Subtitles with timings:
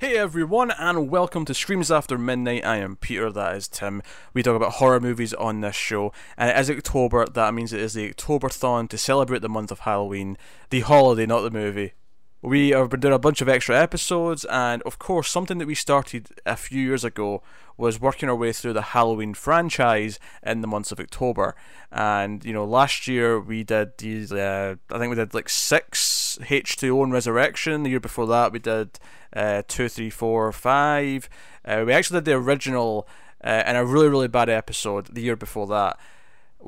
[0.00, 2.64] Hey everyone, and welcome to Screams After Midnight.
[2.64, 4.00] I am Peter, that is Tim.
[4.32, 7.80] We talk about horror movies on this show, and it is October, that means it
[7.80, 10.38] is the Octoberthon to celebrate the month of Halloween.
[10.70, 11.94] The holiday, not the movie.
[12.40, 15.74] We have been doing a bunch of extra episodes, and of course, something that we
[15.74, 17.42] started a few years ago
[17.76, 21.56] was working our way through the Halloween franchise in the months of October.
[21.90, 24.32] And you know, last year we did these.
[24.32, 27.82] Uh, I think we did like six H2O and Resurrection.
[27.82, 29.00] The year before that, we did
[29.34, 31.28] uh, two, three, four, five.
[31.64, 33.08] Uh, we actually did the original
[33.42, 35.98] uh, in a really, really bad episode the year before that.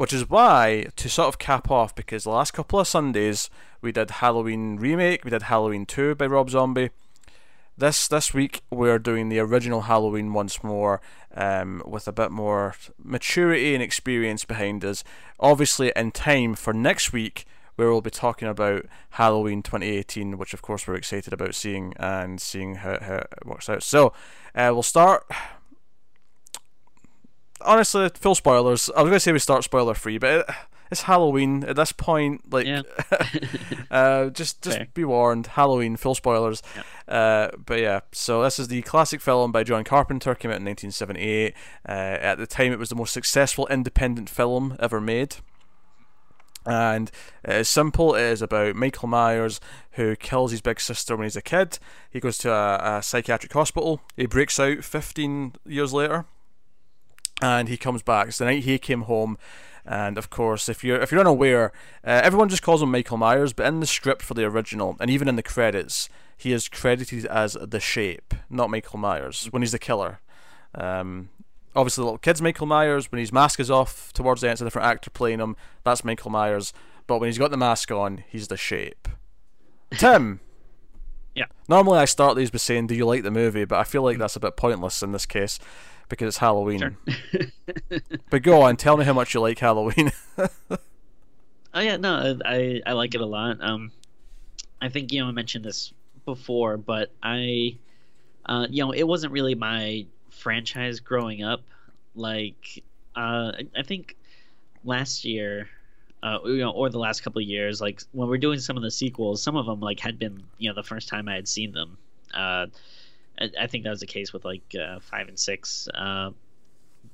[0.00, 3.50] Which is why, to sort of cap off, because the last couple of Sundays
[3.82, 6.88] we did Halloween Remake, we did Halloween 2 by Rob Zombie.
[7.77, 11.02] This this week we're doing the original Halloween once more,
[11.34, 15.05] um, with a bit more maturity and experience behind us.
[15.38, 17.44] Obviously, in time for next week,
[17.77, 22.41] where we'll be talking about Halloween 2018, which of course we're excited about seeing and
[22.41, 23.82] seeing how, how it works out.
[23.82, 24.14] So,
[24.55, 25.27] uh, we'll start
[27.62, 28.91] honestly, full spoilers.
[28.97, 30.55] I was gonna say we start spoiler free, but it,
[30.91, 32.53] it's Halloween at this point.
[32.53, 32.83] Like, Yeah.
[33.91, 34.89] uh, just just Fair.
[34.92, 35.48] be warned.
[35.48, 36.62] Halloween, full spoilers.
[37.06, 40.34] Uh, but yeah, so this is the classic film by John Carpenter.
[40.34, 41.55] Came out in 1978.
[41.88, 45.36] Uh, at the time, it was the most successful independent film ever made.
[46.66, 47.11] And
[47.42, 48.14] it is simple.
[48.14, 49.61] It is about Michael Myers
[49.92, 51.78] who kills his big sister when he's a kid.
[52.11, 54.03] He goes to a, a psychiatric hospital.
[54.16, 56.27] He breaks out 15 years later
[57.41, 58.28] and he comes back.
[58.28, 59.38] It's the night he came home,
[59.84, 61.72] and of course, if you're if you're unaware,
[62.05, 65.10] uh, everyone just calls him Michael Myers, but in the script for the original, and
[65.10, 69.72] even in the credits, he is credited as the Shape, not Michael Myers, when he's
[69.72, 70.20] the killer.
[70.74, 71.30] Um,
[71.74, 73.10] obviously, the little kid's Michael Myers.
[73.10, 75.56] When his mask is off towards the end, it's a different actor playing him.
[75.84, 76.72] That's Michael Myers.
[77.06, 79.08] But when he's got the mask on, he's the Shape.
[79.92, 80.41] Tim.
[81.32, 81.44] Yeah.
[81.69, 84.19] Normally, I start these by saying, "Do you like the movie?" But I feel like
[84.19, 85.60] that's a bit pointless in this case
[86.10, 86.78] because it's Halloween.
[86.78, 87.41] Sure.
[88.31, 90.12] But go on, tell me how much you like Halloween.
[91.72, 93.59] Oh yeah, no, I I like it a lot.
[93.60, 93.93] Um,
[94.82, 95.93] I think you know I mentioned this
[96.25, 97.76] before, but I,
[98.47, 101.62] uh, you know, it wasn't really my franchise growing up.
[102.16, 102.82] Like,
[103.16, 104.16] uh, I, I think
[104.84, 105.69] last year,
[106.22, 108.82] uh, you know, or the last couple of years, like when we're doing some of
[108.82, 111.47] the sequels, some of them like had been you know the first time I had
[111.47, 111.98] seen them.
[112.34, 112.66] Uh,
[113.41, 115.89] I, think that was the case with like uh, five and six.
[115.89, 116.31] Uh,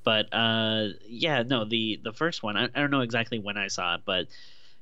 [0.04, 3.68] but uh, yeah, no, the the first one, I, I don't know exactly when I
[3.68, 4.26] saw it, but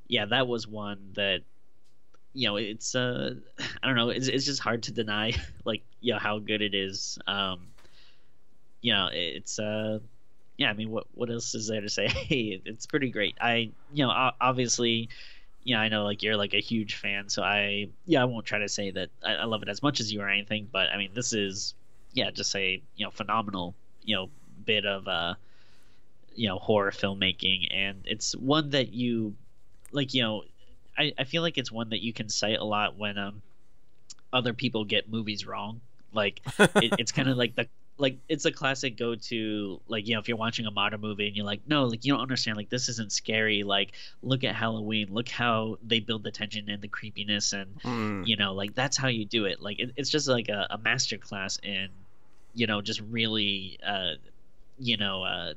[0.09, 1.43] yeah, that was one that
[2.33, 3.35] you know it's uh
[3.83, 5.33] I don't know, it's it's just hard to deny
[5.65, 7.19] like you know how good it is.
[7.27, 7.69] Um,
[8.81, 10.01] you know, it's uh
[10.57, 12.09] yeah, I mean, what what else is there to say?
[12.65, 13.37] It's pretty great.
[13.41, 15.09] I you know obviously.
[15.65, 16.05] Yeah, I know.
[16.05, 19.09] Like you're like a huge fan, so I yeah I won't try to say that
[19.25, 21.75] I, I love it as much as you or anything, but I mean this is
[22.13, 24.31] yeah just a you know phenomenal you know
[24.65, 25.35] bit of uh
[26.35, 29.35] you know horror filmmaking and it's one that you
[29.93, 30.43] like you know
[30.97, 33.43] I, I feel like it's one that you can cite a lot when um
[34.33, 35.81] other people get movies wrong
[36.13, 40.15] like it, it's kind of like the like it's a classic go to like you
[40.15, 42.57] know if you're watching a modern movie and you're like no like you don't understand
[42.57, 46.83] like this isn't scary like look at halloween look how they build the tension and
[46.83, 48.23] the creepiness and Hmm.
[48.25, 50.79] you know like that's how you do it like it, it's just like a, a
[50.79, 51.89] master class in
[52.53, 54.15] you know just really uh
[54.79, 55.55] you know uh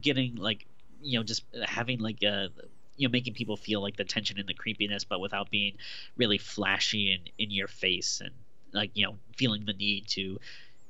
[0.00, 0.66] getting like
[1.00, 2.48] you know just having like uh
[2.96, 5.76] you know making people feel like the tension and the creepiness but without being
[6.16, 8.34] really flashy and in your face and
[8.72, 10.38] like you know feeling the need to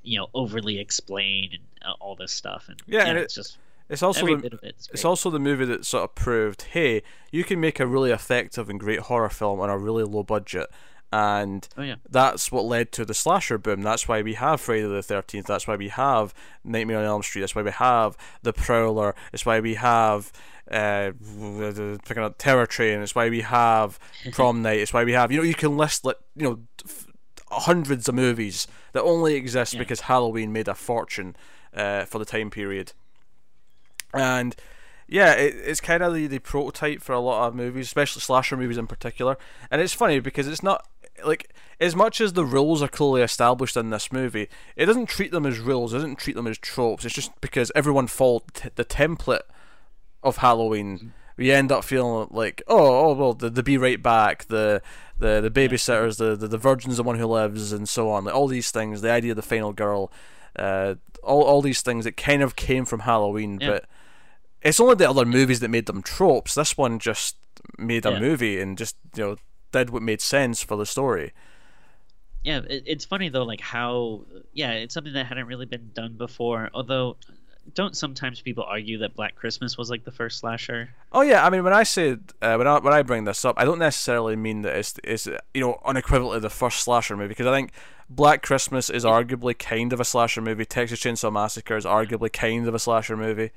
[0.07, 3.59] you know overly explain and uh, all this stuff and Yeah, and it's it- just
[3.89, 6.63] It's also the, bit of it is it's also the movie that sort of proved,
[6.73, 10.23] hey, you can make a really effective and great horror film on a really low
[10.25, 10.69] budget,
[11.13, 13.83] and oh yeah that's what led to the slasher boom.
[13.83, 15.47] That's why we have Friday the Thirteenth.
[15.47, 16.35] That's why we have
[16.65, 17.43] Nightmare on Elm Street.
[17.43, 19.15] That's why we have The Prowler.
[19.33, 20.33] It's why we have
[20.71, 21.13] uh,
[22.05, 23.01] picking up Terror Train.
[23.01, 24.01] It's why we have
[24.33, 24.81] Prom Night.
[24.81, 26.59] It's why we have you know you can list like you know
[27.63, 29.79] hundreds of movies that only exist Yeah.
[29.81, 31.37] because Halloween made a fortune
[31.75, 32.93] uh, for the time period.
[34.15, 34.55] And
[35.09, 38.57] yeah, it, it's kind of the, the prototype for a lot of movies, especially slasher
[38.57, 39.37] movies in particular.
[39.71, 40.87] And it's funny because it's not
[41.25, 45.31] like as much as the rules are clearly established in this movie, it doesn't treat
[45.33, 45.93] them as rules.
[45.93, 47.05] It doesn't treat them as tropes.
[47.05, 49.43] It's just because everyone followed t- the template
[50.23, 51.13] of Halloween.
[51.37, 54.81] We end up feeling like, oh, oh well, the, the be right back, the
[55.19, 58.25] the the babysitters, the, the the virgin's the one who lives, and so on.
[58.25, 60.11] Like all these things, the idea of the final girl,
[60.59, 63.69] uh, all all these things that kind of came from Halloween, Yeah.
[63.71, 63.85] but
[64.63, 66.55] it's only the other movies that made them tropes.
[66.55, 67.37] This one just
[67.79, 68.21] made a Yeah.
[68.21, 69.37] movie and just you know
[69.73, 71.33] did what made sense for the story.
[72.45, 74.25] yeah, it, it's funny though, like how
[74.55, 76.71] yeah, it's something that hadn't really been done before.
[76.73, 77.17] Although,
[77.75, 80.91] don't sometimes people argue that Black Christmas was like the first slasher?
[81.13, 83.57] Oh yeah, I mean when I say uh, when I when I bring this up,
[83.59, 87.47] I don't necessarily mean that it's it's you know unequivocally the first slasher movie because
[87.47, 87.73] I think
[88.09, 90.65] Black Christmas is arguably kind of a slasher movie.
[90.65, 93.51] Texas Chainsaw Massacre is arguably kind of a slasher movie.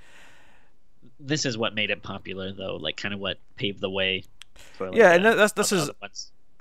[1.19, 2.77] This is what made it popular, though.
[2.77, 4.23] Like, kind of what paved the way.
[4.55, 5.91] For, like, yeah, and that's this is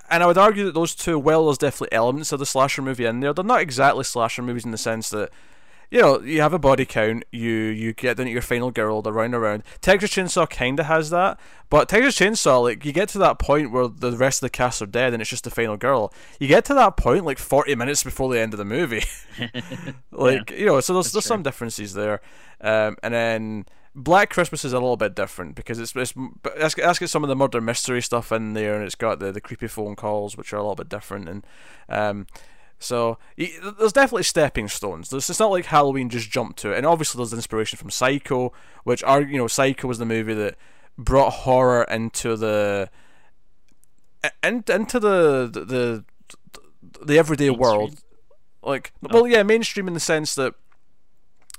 [0.09, 3.05] and I would argue that those two, well, there's definitely elements of the slasher movie
[3.05, 3.33] in there.
[3.33, 5.29] They're not exactly slasher movies in the sense that,
[5.91, 9.01] you know, you have a body count, you you get down to your final girl,
[9.01, 9.63] they're round around.
[9.81, 11.39] Texas Chainsaw kind of has that,
[11.69, 14.81] but Texas Chainsaw, like, you get to that point where the rest of the cast
[14.81, 16.13] are dead and it's just the final girl.
[16.39, 19.03] You get to that point like 40 minutes before the end of the movie.
[20.11, 22.21] like, yeah, you know, so there's, there's some differences there.
[22.61, 23.65] Um, and then
[23.95, 26.13] Black Christmas is a little bit different because it's it's,
[26.55, 29.31] it's, it's got some of the murder mystery stuff in there, and it's got the,
[29.31, 31.45] the creepy phone calls, which are a little bit different, and
[31.89, 32.27] um,
[32.79, 35.11] so there's definitely stepping stones.
[35.11, 38.53] it's not like Halloween just jumped to it, and obviously there's inspiration from Psycho,
[38.85, 40.55] which are you know Psycho was the movie that
[40.97, 42.89] brought horror into the
[44.41, 47.59] in, into the the the, the everyday mainstream.
[47.59, 48.01] world,
[48.63, 49.09] like oh.
[49.11, 50.55] well yeah mainstream in the sense that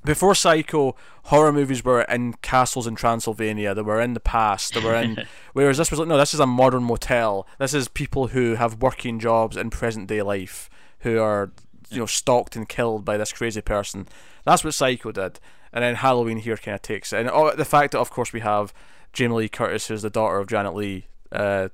[0.03, 3.75] before Psycho, horror movies were in castles in Transylvania.
[3.75, 4.73] They were in the past.
[4.73, 5.27] They were in.
[5.53, 7.47] whereas this was like, no, this is a modern motel.
[7.59, 10.71] This is people who have working jobs in present day life
[11.01, 11.53] who are,
[11.91, 14.09] you know, stalked and killed by this crazy person.
[14.45, 15.41] That's what Psycho did.
[15.73, 17.21] And then Halloween here kind of takes it.
[17.21, 18.73] And oh, the fact that, of course, we have
[19.13, 21.69] Jamie Lee Curtis, who's the daughter of Janet Leigh, uh,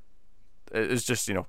[0.72, 1.46] is just, you know,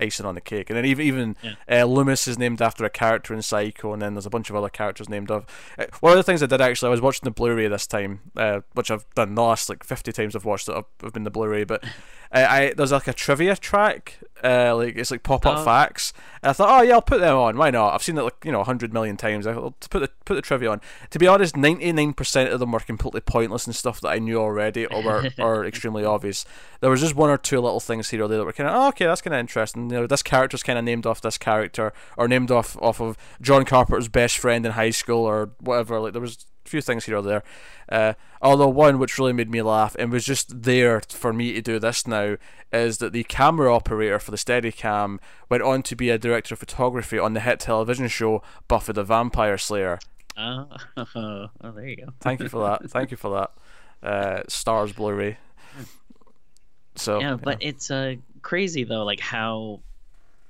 [0.00, 0.70] icing on the cake.
[0.70, 1.82] And then even even yeah.
[1.82, 4.56] uh, Loomis is named after a character in Psycho, and then there's a bunch of
[4.56, 5.46] other characters named of.
[5.78, 8.20] Uh, one of the things I did actually, I was watching the Blu-ray this time,
[8.36, 10.74] uh, which I've done the last like 50 times I've watched it.
[10.74, 11.84] I've, I've been the Blu-ray, but
[12.30, 15.64] I, I there's like a trivia track, uh, like it's like pop up oh.
[15.64, 16.12] facts.
[16.42, 17.56] And I thought, oh yeah, I'll put them on.
[17.56, 17.94] Why not?
[17.94, 19.46] I've seen it like you know hundred million times.
[19.46, 20.80] I'll put the put the trivia on.
[21.10, 24.18] To be honest, ninety nine percent of them were completely pointless and stuff that I
[24.18, 26.44] knew already or were or extremely obvious.
[26.80, 28.76] There was just one or two little things here or there that were kind of
[28.76, 29.90] oh, okay, that's kind of interesting.
[29.90, 33.16] You know, this character's kind of named off this character or named off off of
[33.40, 35.98] John Carpenter's best friend in high school or whatever.
[36.00, 37.42] Like there was few things here or there.
[37.88, 41.62] Uh, although one which really made me laugh and was just there for me to
[41.62, 42.36] do this now
[42.72, 45.18] is that the camera operator for the Steadicam
[45.48, 49.04] went on to be a director of photography on the hit television show Buffy the
[49.04, 49.98] Vampire Slayer.
[50.36, 50.68] Oh,
[51.14, 52.12] oh there you go.
[52.20, 52.90] Thank you for that.
[52.90, 53.48] Thank you for
[54.02, 54.06] that.
[54.06, 55.38] Uh, Stars Blu-ray.
[56.94, 57.68] So yeah, but yeah.
[57.68, 59.80] it's uh, crazy though, like how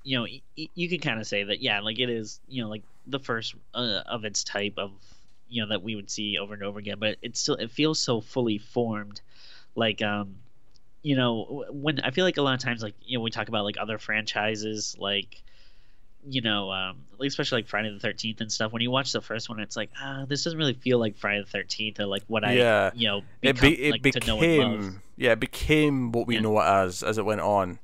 [0.03, 2.69] you know y- you can kind of say that yeah, like it is you know
[2.69, 4.93] like the first uh, of its type of
[5.49, 7.99] you know that we would see over and over again but it still it feels
[7.99, 9.21] so fully formed
[9.75, 10.37] like um
[11.03, 13.49] you know when i feel like a lot of times like you know we talk
[13.49, 15.43] about like other franchises like
[16.29, 19.49] you know um especially like friday the 13th and stuff when you watch the first
[19.49, 22.45] one it's like ah this doesn't really feel like friday the 13th or like what
[22.45, 22.91] i yeah.
[22.95, 26.41] you know become, it, be, it like, became yeah it became what we yeah.
[26.41, 27.79] know it as as it went on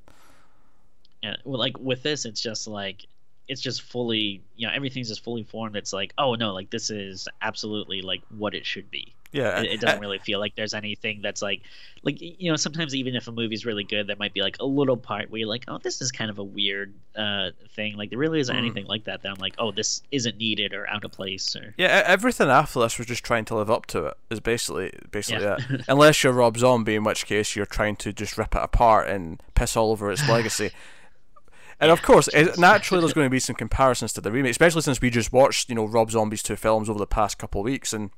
[1.22, 3.06] yeah well like with this it's just like
[3.48, 5.76] it's just fully you know everything's just fully formed.
[5.76, 9.14] It's like oh no like this is absolutely like what it should be.
[9.32, 9.60] Yeah.
[9.60, 11.62] It, it doesn't really feel like there's anything that's like
[12.04, 14.64] like you know sometimes even if a movie's really good there might be like a
[14.64, 17.96] little part where you're like oh this is kind of a weird uh thing.
[17.96, 18.58] Like there really isn't mm.
[18.58, 21.74] anything like that that i'm like oh this isn't needed or out of place or
[21.76, 25.44] yeah everything after this was just trying to live up to it is basically basically
[25.44, 25.56] yeah.
[25.56, 29.08] that unless you're rob zombie in which case you're trying to just rip it apart
[29.08, 30.70] and piss all over its legacy
[31.80, 35.00] and of course, naturally, there's going to be some comparisons to the remake, especially since
[35.00, 37.92] we just watched, you know, Rob Zombie's two films over the past couple of weeks,
[37.92, 38.10] and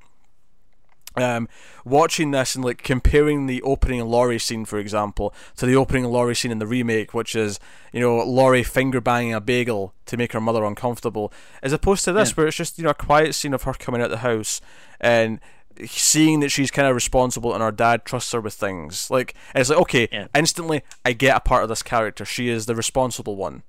[1.17, 1.47] um,
[1.83, 6.35] watching this and like comparing the opening Laurie scene, for example, to the opening Laurie
[6.35, 7.59] scene in the remake, which is
[7.91, 12.13] you know Laurie finger banging a bagel to make her mother uncomfortable, as opposed to
[12.13, 12.35] this, yeah.
[12.35, 14.61] where it's just you know a quiet scene of her coming out the house
[14.99, 15.39] and
[15.85, 19.09] seeing that she's kind of responsible and her dad trusts her with things.
[19.11, 20.27] Like it's like okay, yeah.
[20.35, 22.25] instantly I get a part of this character.
[22.25, 23.63] She is the responsible one.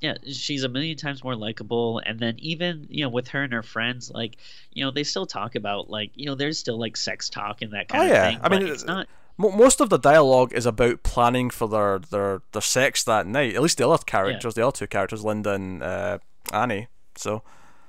[0.00, 3.52] Yeah, she's a million times more likable, and then even you know with her and
[3.52, 4.36] her friends, like
[4.72, 7.72] you know they still talk about like you know there's still like sex talk and
[7.72, 8.30] that kind oh, of yeah.
[8.30, 8.40] thing.
[8.42, 9.08] I mean, it's not.
[9.36, 13.56] Most of the dialogue is about planning for their, their, their sex that night.
[13.56, 14.62] At least the other characters, yeah.
[14.62, 16.18] the other two characters, Linda and uh,
[16.52, 16.86] Annie.
[17.16, 17.42] So.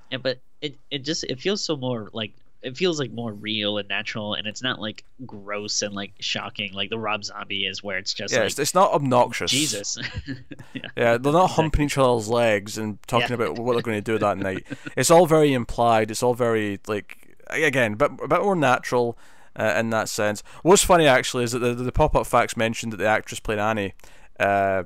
[0.10, 2.34] Yeah, but it, it just it feels so more like
[2.66, 6.74] it feels like more real and natural, and it's not like gross and like shocking
[6.74, 9.52] like the Rob Zombie is, where it's just yeah, like, it's, it's not obnoxious.
[9.52, 9.98] Jesus,
[10.74, 10.82] yeah.
[10.96, 11.18] yeah.
[11.18, 13.36] they're not humping each other's legs and talking yeah.
[13.46, 14.66] about what they're going to do that night.
[14.98, 16.12] It's all very implied.
[16.12, 19.18] It's all very like again, but a bit more natural.
[19.58, 22.92] Uh, in that sense, what's funny actually is that the, the pop up facts mentioned
[22.92, 23.94] that the actress playing Annie
[24.38, 24.84] uh,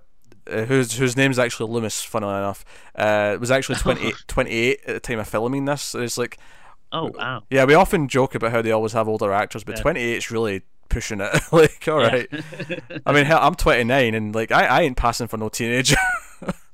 [0.50, 5.00] uh, whose whose name's actually Loomis, funnily enough, uh, was actually 28, 28 at the
[5.00, 5.94] time of filming this.
[5.96, 6.38] It's like,
[6.92, 7.44] Oh wow.
[7.50, 9.82] yeah, we often joke about how they always have older actors, but Yeah.
[9.84, 11.40] 28 is really pushing it.
[11.52, 12.28] like, all right.
[13.06, 15.98] I mean, hell, I'm 29, and like, I, I ain't passing for no teenager.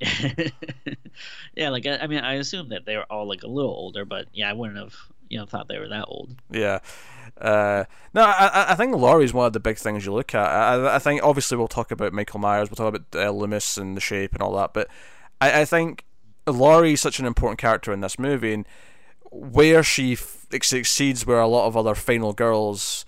[1.54, 4.04] yeah, like I, I mean, I assume that they were all like a little older,
[4.04, 4.94] but yeah, I wouldn't have
[5.28, 6.36] you know thought they were that old.
[6.50, 6.78] Yeah.
[7.40, 10.46] Uh, no, I, I- I think Laurie's one of the big things you look at.
[10.48, 13.96] I, I think obviously we'll talk about Michael Myers, we'll talk about uh, Loomis and
[13.96, 14.88] the shape and all that, but
[15.40, 16.04] I, I think
[16.46, 18.66] Laurie's such an important character in this movie, and
[19.36, 23.04] where she f- succeeds where a lot of other final girls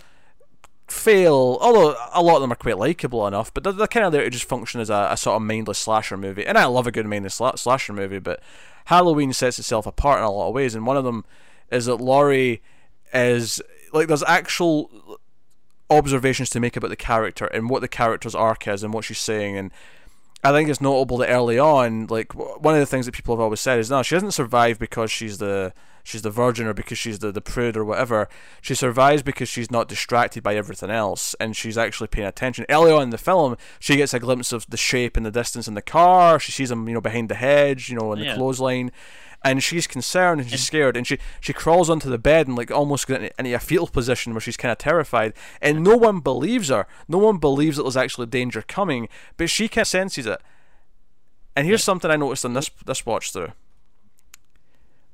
[0.87, 4.13] fail, although a lot of them are quite likable enough, but they're, they're kind of
[4.13, 6.47] there to just function as a, a sort of mindless slasher movie.
[6.47, 8.41] And I love a good mindless sla- slasher movie, but
[8.87, 11.25] Halloween sets itself apart in a lot of ways, and one of them
[11.71, 12.63] is that Laurie
[13.13, 13.61] is
[13.93, 15.19] like there's actual
[15.91, 19.19] observations to make about the character and what the character's arc is and what she's
[19.19, 19.73] saying and
[20.45, 23.41] I think it's notable that early on, like one of the things that people have
[23.41, 25.73] always said is, no, she doesn't survive because she's the
[26.09, 28.29] she's the virgin or because she's the the prude or whatever.
[28.63, 32.65] She survives because she's not distracted by everything else and she's actually paying attention.
[32.69, 35.69] Early on in the film, she gets a glimpse of the shape and the distance
[35.69, 36.39] in the car.
[36.41, 38.35] She sees him, you know, behind the hedge, you know, in the Yeah.
[38.37, 38.91] clothesline.
[39.45, 42.73] And she's concerned and she's scared and she, she crawls onto the bed and like
[42.73, 46.87] almost in a fetal position where she's kind of terrified and no one believes her.
[47.07, 50.41] No one believes that there's actually danger coming, but she kind of senses it.
[51.55, 53.53] And here's something I noticed on this this watch through.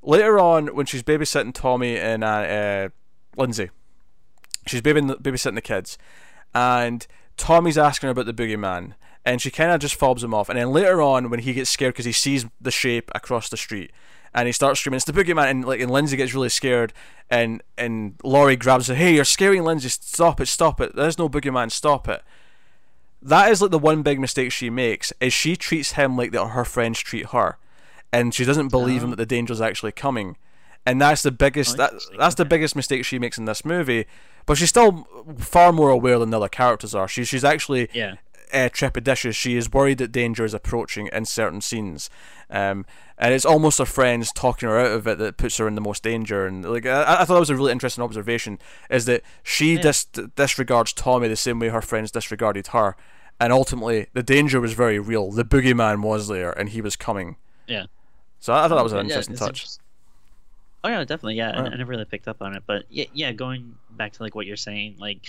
[0.05, 2.89] Later on, when she's babysitting Tommy and uh, uh,
[3.37, 3.71] Lindsay,
[4.67, 5.97] she's babysitting, the kids,
[6.55, 7.07] and
[7.39, 8.95] Tommy's asking her about the boogeyman,
[9.25, 10.51] and she kind of just fobs him off.
[10.51, 13.57] And then later on, when he gets scared because he sees the shape across the
[13.57, 13.93] street,
[14.35, 16.93] and he starts screaming, "It's the boogeyman!" and like, and Lindsay gets really scared,
[17.31, 19.89] and and Laurie grabs her, "Hey, you're scaring Lindsay!
[19.89, 20.49] Stop it!
[20.49, 20.95] Stop it!
[20.95, 21.73] There's no boogeyman!
[21.73, 22.23] Stop it!"
[23.23, 26.49] That is like the one big mistake she makes is she treats him like that
[26.49, 27.57] her friends treat her,
[28.15, 30.37] and she doesn't believe him that the danger's actually coming,
[30.87, 34.07] and that's the biggest Oh, that, that's the biggest mistake she makes in this movie.
[34.47, 35.07] But she's still
[35.39, 37.09] far more aware than the other characters are.
[37.09, 38.17] She, she's actually Yeah.
[38.53, 39.35] uh, trepidatious.
[39.35, 42.11] She is worried that danger is approaching in certain scenes,
[42.51, 42.85] um,
[43.17, 45.81] and it's almost her friends talking her out of it that puts her in the
[45.81, 46.47] most danger.
[46.47, 48.59] And like I, I thought that was a really interesting observation,
[48.91, 49.81] is that she Yeah.
[49.83, 50.05] dis-
[50.37, 52.97] disregards Tommy the same way her friends disregarded her,
[53.41, 55.31] and ultimately the danger was very real.
[55.33, 57.37] The boogeyman was there, and he was coming.
[57.67, 57.87] Yeah.
[58.45, 59.49] So I, I thought that was an Yeah, interesting it's touch.
[59.61, 59.81] interest-
[60.85, 61.37] Oh yeah, definitely.
[61.37, 61.73] Yeah, I, Right.
[61.73, 63.33] I never really picked up on it, but yeah, yeah.
[63.33, 65.27] Going back to like what you're saying, like,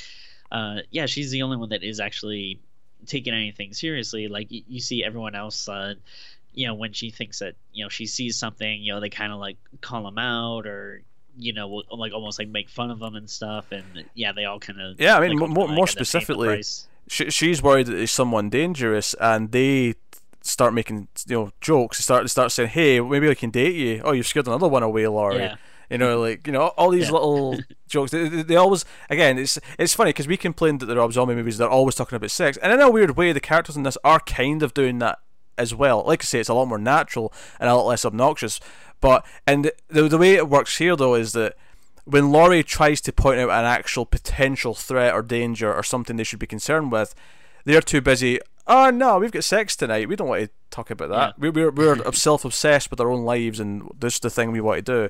[0.52, 2.60] uh, yeah, she's the only one that is actually
[3.06, 4.28] taking anything seriously.
[4.28, 5.94] Like you, you see everyone else, uh,
[6.54, 9.32] you know, when she thinks that you know she sees something, you know, they kind
[9.32, 11.02] of like call them out or
[11.38, 13.72] you know, like almost like make fun of them and stuff.
[13.72, 15.76] And yeah, they all kind of Yeah, I mean, like, mo- mo- more end up
[15.78, 16.64] paying the specifically,
[17.08, 19.94] she, she's worried that there's someone dangerous, and they
[20.46, 21.98] start making you know jokes.
[21.98, 24.68] They start they start saying, "Hey, maybe I can date you." Oh, you've scared another
[24.68, 25.38] one away, Laurie.
[25.40, 25.56] Yeah.
[25.90, 27.12] You know, like you know, all these Yeah.
[27.14, 28.12] little jokes.
[28.12, 31.36] They, they, they always again, it's it's funny because we complained that the Rob Zombie
[31.36, 33.98] movies they're always talking about sex, and in a weird way, the characters in this
[34.04, 35.20] are kind of doing that
[35.58, 36.04] as well.
[36.06, 38.60] Like I say, it's a lot more natural and a lot less obnoxious.
[39.00, 41.56] But and the the way it works here though is that
[42.06, 46.24] when Laurie tries to point out an actual potential threat or danger or something they
[46.24, 47.14] should be concerned with,
[47.64, 48.40] they're too busy.
[48.68, 50.10] Oh no, we've got sex tonight.
[50.10, 51.40] We don't want to talk about that.
[51.40, 54.86] We We're we're self-obsessed with our own lives, and this is the thing we want
[54.86, 55.10] to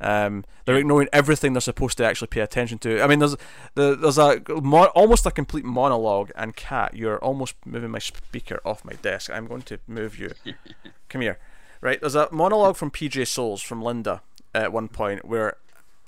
[0.00, 3.00] Um, they're ignoring everything they're supposed to actually pay attention to.
[3.00, 3.36] I mean, there's
[3.74, 6.32] there's a mo- almost a complete monologue.
[6.34, 9.30] And cat, you're almost moving my speaker off my desk.
[9.30, 10.32] I'm going to move you.
[11.08, 11.38] Come here.
[11.80, 14.22] Right, there's a monologue from PJ Soles from Linda
[14.54, 15.56] at one point where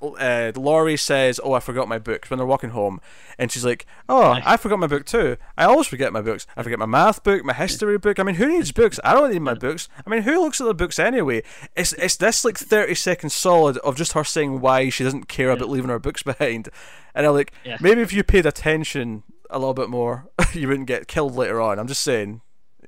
[0.00, 3.00] uh, Laurie says, "Oh, I forgot my books." When they're walking home,
[3.38, 5.36] and she's like, "Oh, I forgot my book too.
[5.56, 6.46] I always forget my books.
[6.56, 8.18] I forget my math book, my history book.
[8.18, 9.00] I mean, who needs books?
[9.02, 9.88] I don't need my books.
[10.06, 11.42] I mean, who looks at the books anyway?"
[11.76, 15.50] It's it's this like thirty seconds solid of just her saying why she doesn't care
[15.50, 16.68] about leaving her books behind,
[17.14, 17.78] and I'm like, Yeah.
[17.80, 21.78] maybe if you paid attention a little bit more, you wouldn't get killed later on.
[21.78, 22.42] I'm just saying,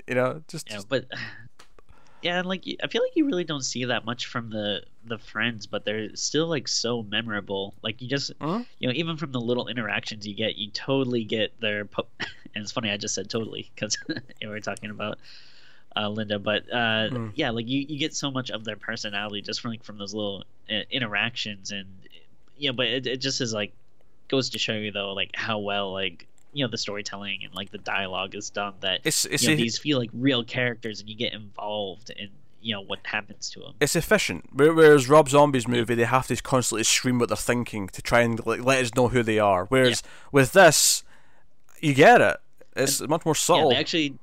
[0.06, 1.06] you know, just, yeah, just but
[2.22, 5.18] yeah, and like I feel like you really don't see that much from the the
[5.18, 7.74] friends, but they're still like so memorable.
[7.82, 8.66] Like you just Mhm.
[8.78, 11.84] you know even from the little interactions you get, you totally get their.
[11.84, 13.96] Po- and it's funny I just said totally because
[14.40, 15.18] we were talking about
[15.96, 17.32] uh, Linda, but uh, Mm.
[17.34, 20.14] yeah, like you, you get so much of their personality just from like from those
[20.14, 21.86] little uh, interactions and
[22.56, 23.72] yeah, but it, it just is like
[24.28, 27.70] goes to show you though like how well like you know the storytelling and like
[27.70, 31.00] the dialogue is done that it's it's you know, a- these feel like real characters
[31.00, 32.28] and you get involved in
[32.60, 34.50] you know what happens to them it's efficient.
[34.52, 38.44] Whereas Rob Zombie's movie, they have to constantly scream what they're thinking to try and
[38.44, 39.64] like, let us know who they are.
[39.66, 41.02] Whereas with this,
[41.80, 42.36] you get it.
[42.76, 43.70] It's much more yeah subtle.
[43.70, 44.18] they actually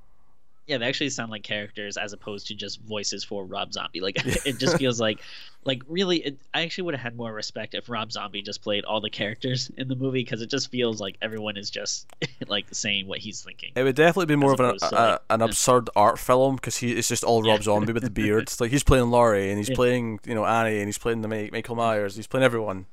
[0.67, 4.01] yeah, they actually sound like characters as opposed to just voices for Rob Zombie.
[4.01, 5.19] Like it just feels like,
[5.63, 8.83] like really, it, I actually would have had more respect if Rob Zombie just played
[8.83, 12.05] all the characters in the movie because it just feels like everyone is just
[12.47, 13.71] like saying what he's thinking.
[13.75, 16.91] It would definitely be more of an, to, a, an absurd art film because he
[16.91, 17.63] it's just all Rob Yeah.
[17.63, 18.49] Zombie with the beard.
[18.59, 19.75] like he's playing Laurie and he's Yeah.
[19.75, 22.15] playing you know Annie and he's playing the Michael Myers.
[22.17, 22.85] He's playing everyone.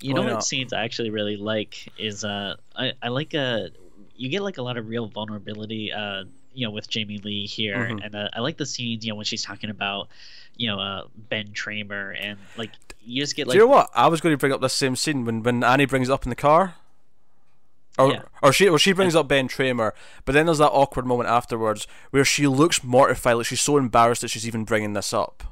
[0.00, 3.68] You Why know what scenes I actually really like is uh I, I like uh
[4.16, 7.76] you get like a lot of real vulnerability uh you know with Jamie Lee here
[7.76, 8.04] Mhm.
[8.04, 10.08] and uh, I like the scenes you know when she's talking about
[10.56, 12.70] you know uh Ben Tramer and like
[13.04, 13.90] you just get like Do you know what?
[13.94, 16.24] I was going to bring up this same scene when, when Annie brings it up
[16.24, 16.74] in the car.
[17.98, 18.22] Or, Yeah.
[18.42, 19.92] or she or she brings up Ben Tramer,
[20.24, 24.22] but then there's that awkward moment afterwards where she looks mortified, like she's so embarrassed
[24.22, 25.51] that she's even bringing this up.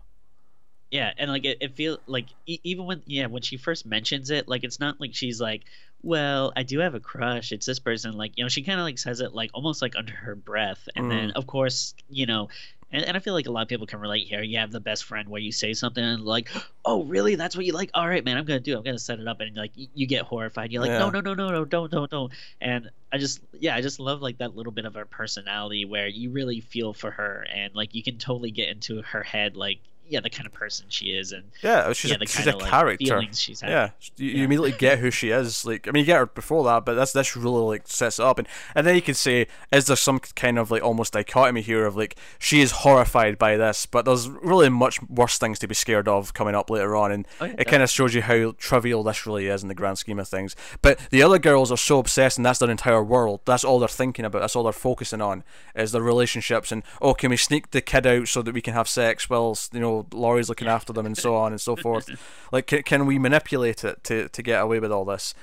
[0.90, 4.30] Yeah, and like it, it feels like e- even when yeah when she first mentions
[4.30, 5.62] it, like it's not like she's like,
[6.02, 7.52] well, I do have a crush.
[7.52, 8.12] It's this person.
[8.16, 10.88] Like you know, she kind of like says it like almost like under her breath,
[10.97, 11.37] and then mm.
[11.37, 12.49] of course you know.
[12.92, 14.42] And, and I feel like a lot of people can relate here.
[14.42, 16.50] You have the best friend where you say something and like,
[16.85, 17.37] "Oh, really?
[17.37, 17.90] That's what you like?
[17.94, 18.37] All right, man.
[18.37, 18.73] I'm gonna do.
[18.75, 18.78] it.
[18.78, 20.73] I'm gonna set it up." And like, you, you get horrified.
[20.73, 20.99] You're like, Yeah.
[20.99, 24.23] "No, no, no, no, no, don't, don't, don't." And I just, yeah, I just love
[24.23, 27.94] like that little bit of her personality where you really feel for her and like
[27.94, 29.78] you can totally get into her head, like,
[30.11, 32.55] yeah, the kind of person she is and Yeah, oh, she's yeah, a, she's a
[32.57, 33.05] of character.
[33.07, 33.62] feelings she's.
[33.62, 34.45] Yeah, you, you Yeah.
[34.45, 35.64] immediately get who she is.
[35.64, 38.25] Like, I mean, you get her before that, but that's this really like sets it
[38.25, 41.62] up, and and then you can say, is there some kind of like almost dichotomy
[41.62, 45.69] here of like she is horrified by this, but there's really much worse things to
[45.69, 48.23] be scared of coming up later on, and Oh, yeah, it kind of shows you
[48.23, 50.57] how trivial this really is in the grand scheme of things.
[50.83, 53.40] But the other girls are so obsessed, and that's their entire world.
[53.45, 54.40] That's all they're thinking about.
[54.40, 58.07] That's all they're focusing on is their relationships, and oh, can we sneak the kid
[58.07, 61.16] out so that we can have sex whilst you know Laurie's looking after them, and
[61.16, 62.09] so on and so forth.
[62.52, 65.35] Like, can, can we manipulate it to to get away with all this?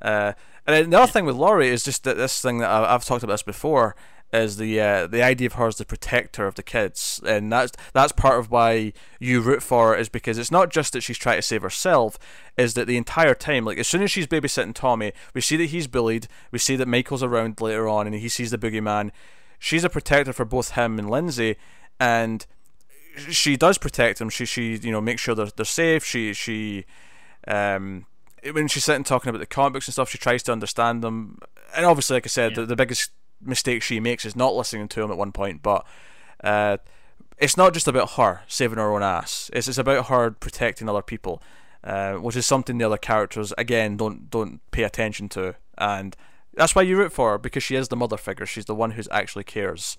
[0.00, 0.32] Uh,
[0.66, 3.22] and the other thing with Laurie is just that this thing that I, I've talked
[3.22, 3.94] about this before
[4.34, 7.72] is the uh, the idea of her as the protector of the kids, and that's
[7.92, 11.18] that's part of why you root for her is because it's not just that she's
[11.18, 12.18] trying to save herself,
[12.56, 15.66] is that the entire time, like as soon as she's babysitting Tommy, we see that
[15.66, 19.10] he's bullied, we see that Michael's around later on, and he sees the boogeyman.
[19.58, 21.56] She's a protector for both him and Lindsay,
[22.00, 22.44] and
[23.30, 24.28] she does protect him.
[24.30, 26.04] She she you know makes sure they're they're safe.
[26.04, 26.84] She she
[27.48, 28.06] um
[28.52, 31.38] when she's sitting talking about the comic books and stuff, she tries to understand them.
[31.74, 32.56] And obviously, like I said, Yeah.
[32.60, 35.62] the, the biggest mistake she makes is not listening to him at one point.
[35.62, 35.86] But
[36.42, 36.76] uh,
[37.38, 39.50] it's not just about her saving her own ass.
[39.52, 41.42] It's it's about her protecting other people,
[41.82, 45.54] uh, which is something the other characters again don't don't pay attention to.
[45.78, 46.16] And
[46.54, 48.46] that's why you root for her because she is the mother figure.
[48.46, 49.96] She's the one who actually cares.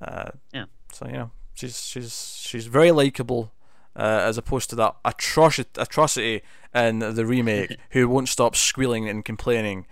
[0.00, 0.64] Uh, Yeah.
[0.92, 3.52] So you know, she's she's she's very likable,
[3.96, 6.42] uh, as opposed to that atrocity atrocity
[6.74, 9.86] in the remake, who won't stop squealing and complaining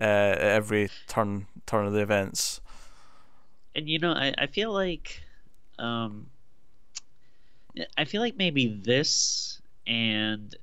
[0.00, 2.60] uh, at every turn turn of the events.
[3.74, 5.22] And you know, I, I feel like
[5.78, 6.26] um
[7.96, 10.54] I feel like maybe this and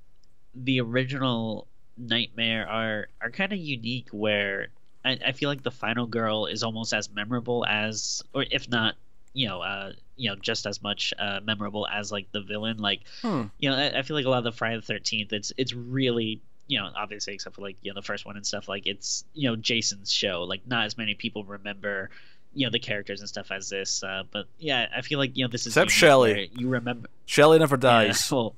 [0.53, 4.67] the original Nightmare are are kind of unique where
[5.03, 8.95] I, I feel like the final girl is almost as memorable as or if not
[9.35, 13.01] you know uh you know just as much uh memorable as like the villain like
[13.21, 13.43] Hmm.
[13.59, 15.73] you know I, I feel like a lot of the Friday the 13th it's it's
[15.73, 18.87] really you know obviously except for like you know the first one and stuff like
[18.87, 22.09] it's you know Jason's show like not as many people remember
[22.53, 25.43] you know the characters and stuff as this uh but yeah I feel like you
[25.43, 26.49] know this is Except Shelley.
[26.55, 28.31] you remember Shelley never yeah, dies.
[28.31, 28.55] well,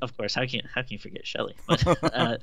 [0.00, 0.34] of course.
[0.34, 1.54] How can how can you forget Shelley?
[1.66, 2.38] But, uh,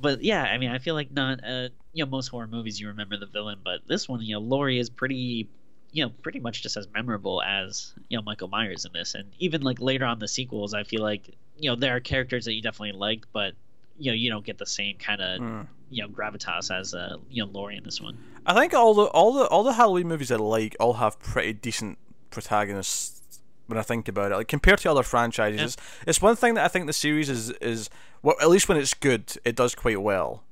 [0.00, 1.40] but yeah, I mean, I feel like not.
[1.44, 4.40] Uh, you know, most horror movies you remember the villain, but this one, you know,
[4.40, 5.48] Laurie is pretty.
[5.92, 9.30] You know, pretty much just as memorable as you know Michael Myers in this, and
[9.38, 11.28] even like later on the sequels, I feel like
[11.58, 13.52] you know there are characters that you definitely like, but
[13.98, 15.60] you know you don't get the same kind of Hmm.
[15.90, 18.16] you know gravitas as uh, you know Laurie in this one.
[18.46, 21.52] I think all the all the all the Halloween movies I like all have pretty
[21.52, 21.98] decent
[22.30, 23.20] protagonists
[23.66, 24.36] when I think about it.
[24.36, 25.64] Like compared to other franchises, Yeah.
[25.66, 25.76] it's,
[26.06, 27.90] it's one thing that I think the series is is
[28.22, 30.42] well at least when it's good, it does quite well.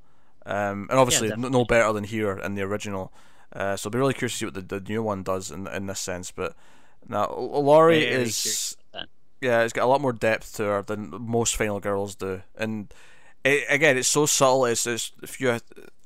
[0.47, 3.13] Um, and obviously n- no better than here in the original.
[3.53, 5.67] Uh, so I'll be really curious to see what the, the new one does in
[5.67, 6.31] in this sense.
[6.31, 6.55] But
[7.09, 9.09] now Laurie Very is curious about that.
[9.41, 12.93] yeah, it's got a lot more depth to her than most final girls do, and
[13.45, 14.67] it, again, it's so subtle.
[14.67, 15.51] It's, it's a few,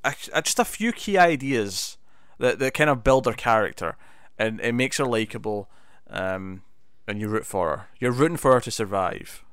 [0.05, 1.99] uh, just a few key ideas
[2.39, 3.97] that that kind of build her character,
[4.39, 5.69] and it makes her likable,
[6.09, 6.63] um,
[7.07, 7.87] and you root for her.
[7.99, 9.45] You're rooting for her to survive.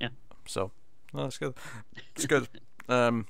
[0.00, 0.08] Yeah.
[0.46, 0.70] So,
[1.12, 1.54] no, that's good.
[2.16, 2.48] It's good.
[2.88, 3.26] Um,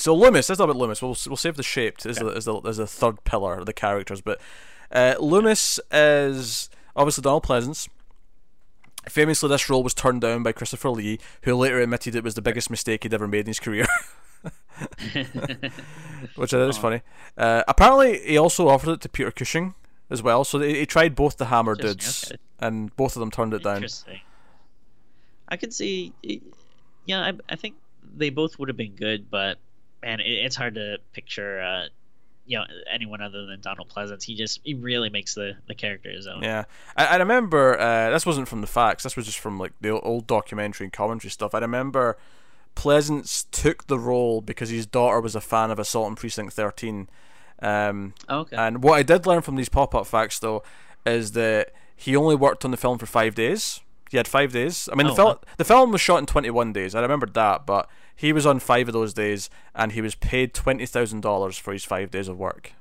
[0.00, 1.02] so Loomis, let's talk about Loomis.
[1.02, 3.72] We'll we'll save the shaped as the as the as the third pillar of the
[3.72, 4.40] characters, but
[4.90, 7.88] uh, Loomis is obviously Donald Pleasence.
[9.08, 12.42] Famously, this role was turned down by Christopher Lee, who later admitted it was the
[12.42, 13.86] biggest mistake he'd ever made in his career.
[16.34, 16.80] which I is oh.
[16.80, 17.02] funny.
[17.36, 19.74] Uh, apparently, he also offered it to Peter Cushing
[20.08, 20.44] as well.
[20.44, 22.40] So he, tried both the Hammer dudes, okay.
[22.58, 23.76] and both of them turned it down.
[23.76, 24.20] Interesting.
[25.48, 26.12] I could see,
[27.04, 27.76] yeah, I, I think
[28.16, 29.58] they both would have been good, but
[30.02, 31.60] man, it, it's hard to picture.
[31.60, 31.88] Uh,
[32.46, 34.24] you know anyone other than Donald Pleasence.
[34.24, 36.42] He just he really makes the the character his own.
[36.42, 36.64] Yeah,
[36.96, 39.04] I, I remember uh, this wasn't from the facts.
[39.04, 41.54] This was just from like the old documentary and commentary stuff.
[41.54, 42.18] I remember
[42.74, 47.08] Pleasence took the role because his daughter was a fan of Assault on Precinct Thirteen.
[47.62, 48.56] Um, okay.
[48.56, 50.64] And what I did learn from these pop up facts though
[51.06, 53.80] is that he only worked on the film for five days.
[54.10, 54.88] He had five days.
[54.92, 56.96] I mean, oh, the, fil- the film was shot in 21 days.
[56.96, 57.88] I remembered that, but
[58.20, 61.72] he was on five of those days, and he was paid twenty thousand dollars for
[61.72, 62.74] his five days of work.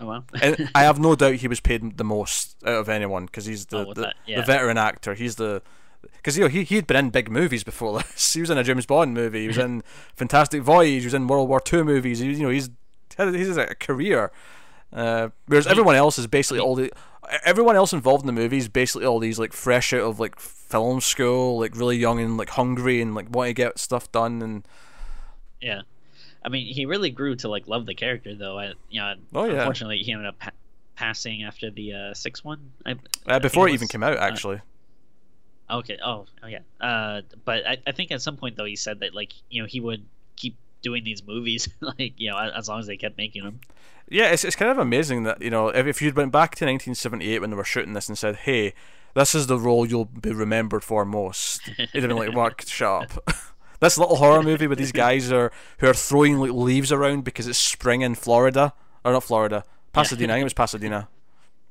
[0.00, 0.24] Oh wow!
[0.40, 3.66] and I have no doubt he was paid the most out of anyone because he's
[3.66, 4.40] the oh, the, yeah.
[4.40, 5.12] the, veteran actor.
[5.12, 5.60] He's the
[6.16, 8.32] because you know he he'd been in big movies before this.
[8.32, 9.42] he was in a James Bond movie.
[9.42, 9.82] He was in
[10.16, 11.00] Fantastic Voyage.
[11.00, 12.20] He was in World War Two movies.
[12.20, 12.70] He, you know he's
[13.18, 14.32] he's a career.
[14.90, 16.90] Uh, whereas everyone else is basically all the
[17.44, 20.38] everyone else involved in the movie is basically all these like fresh out of like
[20.38, 24.42] film school, like really young and like hungry and like want to get stuff done
[24.42, 24.66] and
[25.60, 25.82] yeah.
[26.44, 28.58] I mean, he really grew to like love the character though.
[28.58, 29.54] I you know, oh, yeah.
[29.54, 30.50] unfortunately he ended up pa-
[30.94, 32.72] passing after the uh, sixth one.
[32.86, 32.94] I,
[33.26, 34.60] uh, before it, even came out, uh, actually.
[35.68, 35.98] Uh, okay.
[36.04, 36.60] Oh, oh yeah.
[36.80, 39.66] Uh, but I, I think at some point though he said that like you know
[39.66, 40.04] he would
[40.36, 43.60] keep doing these movies like you know as long as they kept making them.
[44.10, 46.64] Yeah, it's, it's kind of amazing that you know if, if you'd went back to
[46.64, 48.74] 1978 when they were shooting this and said, "Hey,
[49.14, 53.16] this is the role you'll be remembered for most," it'd have been like, "Mark, shut
[53.18, 53.28] up."
[53.80, 57.46] this little horror movie with these guys are who are throwing like leaves around because
[57.46, 58.72] it's spring in Florida
[59.04, 60.32] or not Florida, Pasadena.
[60.32, 61.08] I think it was Pasadena.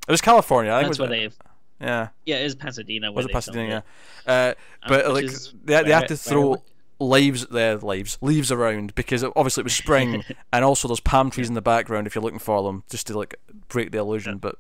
[0.08, 0.72] It was California.
[0.72, 1.10] I think That's it was.
[1.10, 1.36] Where they
[1.80, 2.08] yeah.
[2.26, 3.12] Yeah, it was Pasadena.
[3.12, 3.84] Was it Pasadena?
[4.26, 4.32] Yeah.
[4.34, 5.26] Uh, um, but like
[5.64, 6.64] they, they had to throw
[7.00, 11.48] leaves the leaves leaves around because obviously it was spring and also there's palm trees
[11.48, 13.36] in the background if you're looking for them just to like
[13.68, 14.56] break the illusion but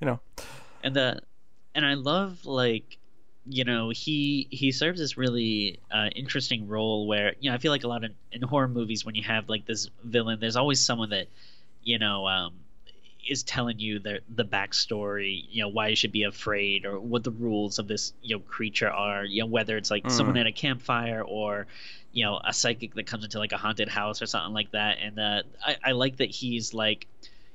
[0.00, 0.20] you know.
[0.84, 1.20] And the
[1.74, 2.98] and i love like
[3.46, 7.72] you know he he serves this really uh, interesting role where you know i feel
[7.72, 10.80] like a lot of in horror movies when you have like this villain there's always
[10.80, 11.26] someone that
[11.82, 12.54] you know um
[13.28, 17.24] is telling you the the backstory, you know, why you should be afraid or what
[17.24, 19.24] the rules of this you know creature are.
[19.24, 20.10] You know, whether it's like mm.
[20.10, 21.66] someone at a campfire or
[22.12, 24.98] you know a psychic that comes into like a haunted house or something like that.
[25.00, 27.06] And uh, I, I like that he's like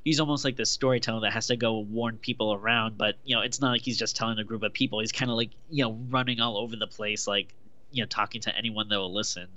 [0.03, 2.97] he's almost like the storyteller that has to go warn people around.
[2.97, 4.99] But you know, it's not like he's just telling a group of people.
[4.99, 7.53] He's kind of like you know running all over the place, like
[7.91, 9.47] you know talking to anyone that will listen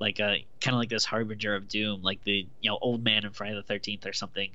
[0.00, 3.24] like a kind of like this harbinger of doom, like the you know old man
[3.24, 4.50] in Friday the Thirteenth or something.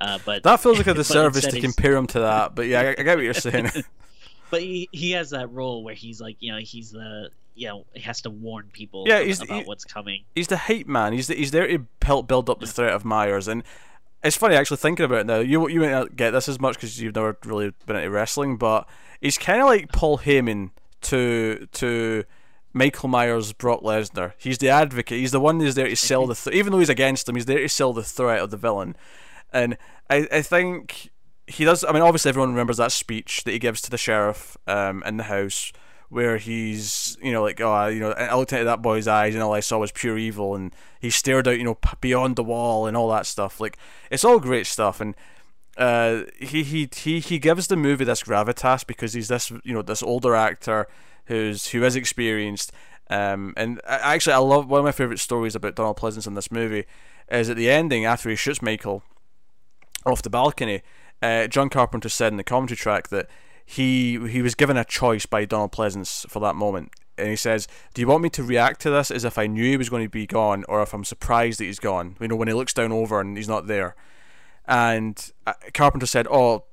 [0.00, 2.54] Uh, but that feels like a disservice to compare him to that.
[2.54, 3.70] But yeah, I, I get what you're saying.
[4.50, 7.84] but he, he has that role where he's like you know he's the you know
[7.92, 10.22] he has to warn people yeah, he's, about he, what's coming.
[10.34, 11.12] He's the hype man.
[11.12, 13.62] He's the, he's there to help build up the threat of Myers and.
[14.22, 15.40] It's funny actually thinking about it now.
[15.40, 18.56] You you may not get this as much because you've never really been into wrestling,
[18.56, 18.88] but
[19.20, 20.70] he's kind of like Paul Heyman
[21.02, 22.24] to to
[22.74, 24.32] Michael Myers, Brock Lesnar.
[24.36, 25.20] He's the advocate.
[25.20, 26.34] He's the one who's there to sell the.
[26.34, 28.96] Th- even though he's against him, he's there to sell the threat of the villain.
[29.52, 29.78] And
[30.10, 31.10] I, I think
[31.46, 31.84] he does.
[31.84, 35.18] I mean, obviously everyone remembers that speech that he gives to the sheriff um, in
[35.18, 35.72] the house,
[36.08, 39.42] where he's, you know, like, oh, you know, I looked into that boy's eyes and
[39.42, 42.86] all I saw was pure evil, and he stared out, you know, beyond the wall
[42.86, 43.60] and all that stuff.
[43.60, 43.78] Like,
[44.10, 45.14] it's all great stuff, and
[45.76, 49.82] uh, he he he he gives the movie this gravitas because he's this, you know,
[49.82, 50.88] this older actor
[51.26, 52.72] who's who is experienced.
[53.10, 56.50] Um, and actually, I love one of my favorite stories about Donald Pleasence in this
[56.50, 56.84] movie
[57.30, 59.02] is at the ending after he shoots Michael
[60.06, 60.82] off the balcony.
[61.22, 63.28] Uh, John Carpenter said in the commentary track that
[63.64, 67.66] he he was given a choice by Donald Pleasence for that moment, and he says,
[67.94, 70.04] "Do you want me to react to this as if I knew he was going
[70.04, 72.16] to be gone, or if I'm surprised that he's gone?
[72.20, 73.96] You know, when he looks down over and he's not there."
[74.66, 76.64] And uh, Carpenter said, "Oh,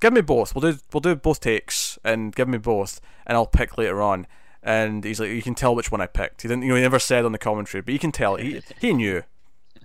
[0.00, 0.54] give me both.
[0.54, 4.26] We'll do we'll do both takes and give me both, and I'll pick later on."
[4.62, 6.82] And he's like, "You can tell which one I picked." He didn't, you know, he
[6.82, 9.22] never said on the commentary, but you can tell he he knew.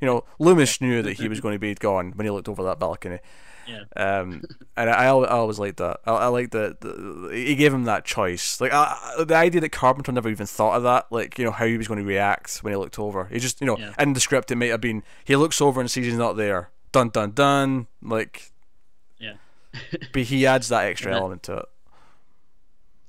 [0.02, 2.64] You know, Loomis knew that he was going to be gone when he looked over
[2.64, 3.20] that balcony.
[3.68, 3.84] Yeah.
[3.96, 4.44] Um,
[4.76, 6.00] and I, I always liked that.
[6.06, 8.60] I, I like that he gave him that choice.
[8.60, 11.66] Like I, the idea that Carpenter never even thought of that, like you know how
[11.66, 13.26] he was going to react when he looked over.
[13.26, 13.94] He just you know yeah.
[14.00, 16.70] in the script it might have been he looks over and sees he's not there.
[16.92, 17.88] Dun dun dun.
[18.02, 18.52] Like
[20.14, 21.66] but he adds that extra that, element to it.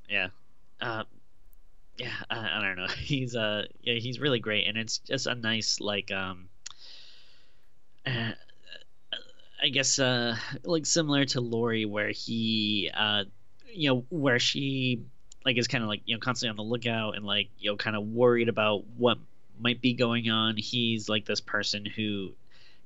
[0.08, 0.28] Yeah.
[0.80, 1.04] Uh,
[1.96, 2.86] yeah, I, I, don't know.
[2.98, 6.48] He's uh yeah, he's really great and it's just a nice like um
[8.06, 8.32] uh,
[9.62, 13.24] I guess uh like similar to Laurie where he uh
[13.72, 15.02] you know where she
[15.44, 17.76] like is kind of like you know constantly on the lookout and like you know
[17.76, 19.18] kind of worried about what
[19.58, 20.56] might be going on.
[20.56, 22.32] He's like this person who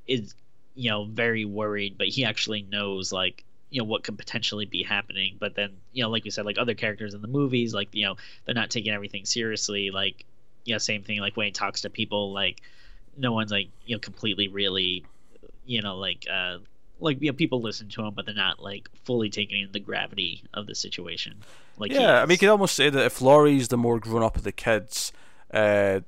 [0.07, 0.35] is
[0.75, 4.83] you know very worried, but he actually knows like you know what could potentially be
[4.83, 5.37] happening.
[5.39, 8.05] But then you know like we said, like other characters in the movies, like you
[8.05, 9.91] know they're not taking everything seriously.
[9.91, 10.25] Like
[10.65, 12.61] you know same thing like when he talks to people, like
[13.17, 15.05] no one's like you know completely really
[15.67, 16.59] you know like uh
[17.01, 19.81] like you know people listen to him but they're not like fully taking in the
[19.81, 21.35] gravity of the situation
[21.77, 24.37] like yeah i mean you could almost say that if laurie's the more grown up
[24.37, 25.13] of the kids
[25.53, 26.01] uh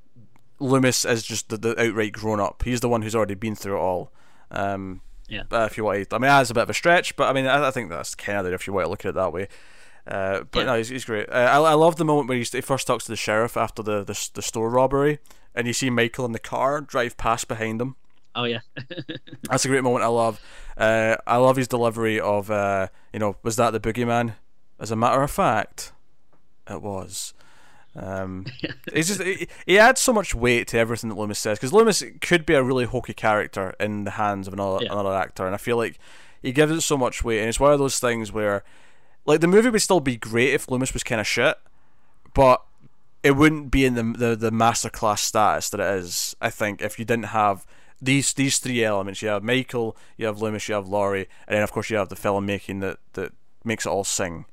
[0.59, 3.77] loomis is just the, the outright grown up he's the one who's already been through
[3.77, 4.13] it all
[4.51, 7.17] um yeah uh, if you want to, i mean that's a bit of a stretch
[7.17, 9.11] but i mean i, I think that's kind of if you want to look at
[9.11, 9.49] it that way
[10.07, 10.65] uh, but yeah.
[10.65, 11.29] no, he's, he's great.
[11.29, 13.83] Uh, I, I love the moment where he, he first talks to the sheriff after
[13.83, 15.19] the, the, the store robbery,
[15.55, 17.97] and you see Michael in the car drive past behind him,
[18.35, 18.61] Oh yeah,
[19.43, 20.05] that's a great moment.
[20.05, 20.41] I love.
[20.77, 22.51] Uh, I love his delivery of.
[22.51, 24.35] Uh, you know, was that the boogeyman?
[24.79, 25.93] As a matter of fact,
[26.69, 27.35] it was.
[27.97, 28.47] Um,
[28.95, 32.47] just he, he, adds so much weight to everything that Loomis says because Loomis could
[32.47, 34.93] be a really hokey character in the hands of another yeah.
[34.93, 35.99] another actor, and I feel like
[36.41, 38.63] he gives it so much weight, and it's one of those things where,
[39.27, 41.57] like, the movie would still be great if Loomis was kind of shit,
[42.33, 42.63] but
[43.23, 46.37] it wouldn't be in the the the masterclass status that it is.
[46.41, 47.67] I think if you didn't have
[48.01, 49.23] these these three elements.
[49.23, 52.09] You have Michael, you have Loomis, you have Laurie, and then of course you have
[52.09, 53.33] the filmmaking that that
[53.65, 54.47] makes it all sing.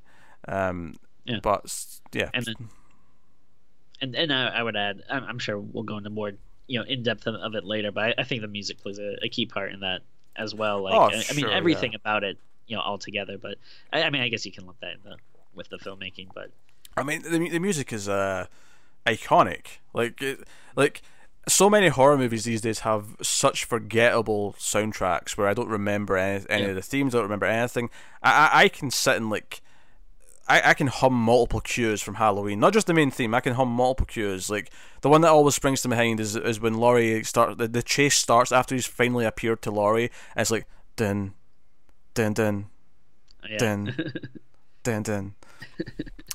[0.47, 0.95] Um,
[1.25, 1.39] yeah.
[1.41, 1.73] But
[2.13, 2.69] yeah, and then,
[4.01, 6.33] and and I, I would add, I'm, I'm, sure we'll go into more
[6.67, 9.15] you know in depth of, it later, but I, I, think the music plays a,
[9.23, 10.01] a, key part in that
[10.35, 10.83] as well.
[10.83, 11.99] Like, oh, I, sure, I mean everything yeah.
[12.01, 13.37] about it, you know, all together.
[13.37, 13.57] But
[13.91, 15.17] I, I mean, I guess you can lump that in the
[15.55, 16.51] with the filmmaking, but
[16.95, 18.47] I mean the the music is uh
[19.05, 19.79] iconic.
[19.93, 20.39] Like it,
[20.75, 21.01] like
[21.47, 26.45] so many horror movies these days have such forgettable soundtracks where I don't remember any,
[26.49, 26.69] any yeah.
[26.69, 27.89] of the themes, I don't remember anything.
[28.21, 29.61] I, I, I can sit and like
[30.47, 33.33] I, I can hum multiple cues from Halloween, not just the main theme.
[33.33, 34.49] I can hum multiple cues.
[34.49, 37.67] Like the one that always springs to my mind is is when Laurie start the,
[37.67, 41.33] the chase starts after he's finally appeared to Laurie, and it's like dun,
[42.13, 42.67] dun dun,
[43.49, 43.57] yeah.
[43.57, 44.13] dun,
[44.83, 45.35] dun dun.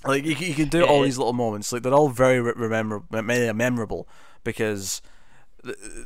[0.05, 1.73] like you, you can do all these little moments.
[1.73, 4.07] Like they're all very remember memorable
[4.45, 5.01] because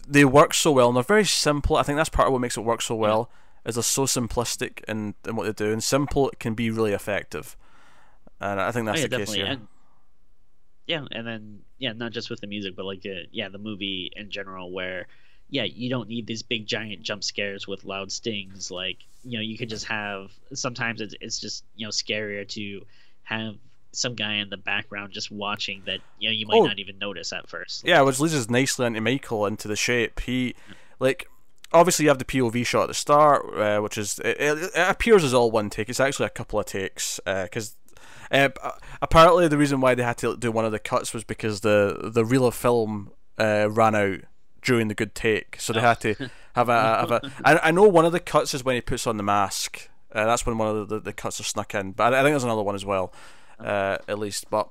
[0.07, 1.77] they work so well and they're very simple.
[1.77, 3.31] I think that's part of what makes it work so well.
[3.65, 7.57] Is they're so simplistic in, in what they do, and simple can be really effective.
[8.41, 9.37] And I think that's oh, yeah, the definitely.
[9.37, 9.53] case here.
[9.53, 9.69] And,
[10.87, 14.11] yeah, and then yeah, not just with the music, but like uh, yeah, the movie
[14.15, 15.07] in general, where
[15.49, 18.71] yeah, you don't need these big giant jump scares with loud stings.
[18.71, 20.31] Like you know, you could just have.
[20.55, 22.85] Sometimes it's it's just you know scarier to
[23.25, 23.57] have
[23.93, 26.99] some guy in the background just watching that you know you might oh, not even
[26.99, 27.85] notice at first.
[27.87, 30.21] Yeah, which leads us nicely into Michael into the shape.
[30.21, 30.55] He
[31.01, 31.29] like
[31.73, 35.25] obviously you have the POV shot at the start, uh, which is it, it, appears
[35.25, 35.89] as all one take.
[35.89, 37.71] It's actually a couple of takes because.
[37.71, 37.83] Uh,
[38.31, 38.49] uh,
[39.01, 42.11] apparently, the reason why they had to do one of the cuts was because the
[42.13, 44.21] the reel of film uh, ran out
[44.63, 46.15] during the good take, so they had to
[46.55, 47.33] have a have a.
[47.45, 49.89] I, I know one of the cuts is when he puts on the mask.
[50.13, 52.23] Uh, that's when one of the, the, the, cuts are snuck in, but I, I
[52.23, 53.13] think there's another one as well
[53.59, 54.49] uh, at least.
[54.51, 54.69] But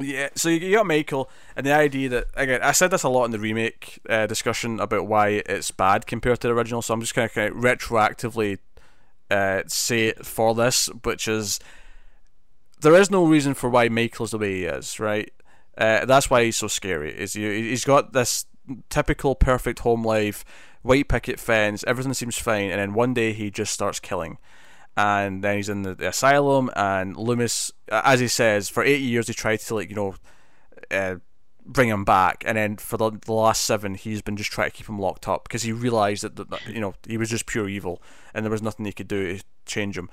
[0.00, 3.24] yeah, so you got Michael, and the idea that again, I said this a lot
[3.24, 6.82] in the remake uh, discussion about why it's bad compared to the original.
[6.82, 8.58] So I'm just going to kind of retroactively
[9.30, 11.60] uh, say it for this, which is
[12.80, 15.32] there is no reason for why Michael's the way he is, right?
[15.76, 17.12] Uh, that's why he's so scary.
[17.12, 18.46] Is he, he's got this
[18.88, 20.44] typical perfect home life,
[20.82, 24.38] white picket fence, everything seems fine, and then one day he just starts killing
[24.96, 26.70] and then he's in the, the, asylum.
[26.74, 30.14] And Loomis, as he says, for eight years he tried to like you know
[30.90, 31.16] uh,
[31.64, 34.76] bring him back, and then for the, the last seven he's been just trying to
[34.76, 37.68] keep him locked up because he realized that, that, you know he was just pure
[37.68, 38.02] evil,
[38.34, 40.08] and there was nothing he could do to change him.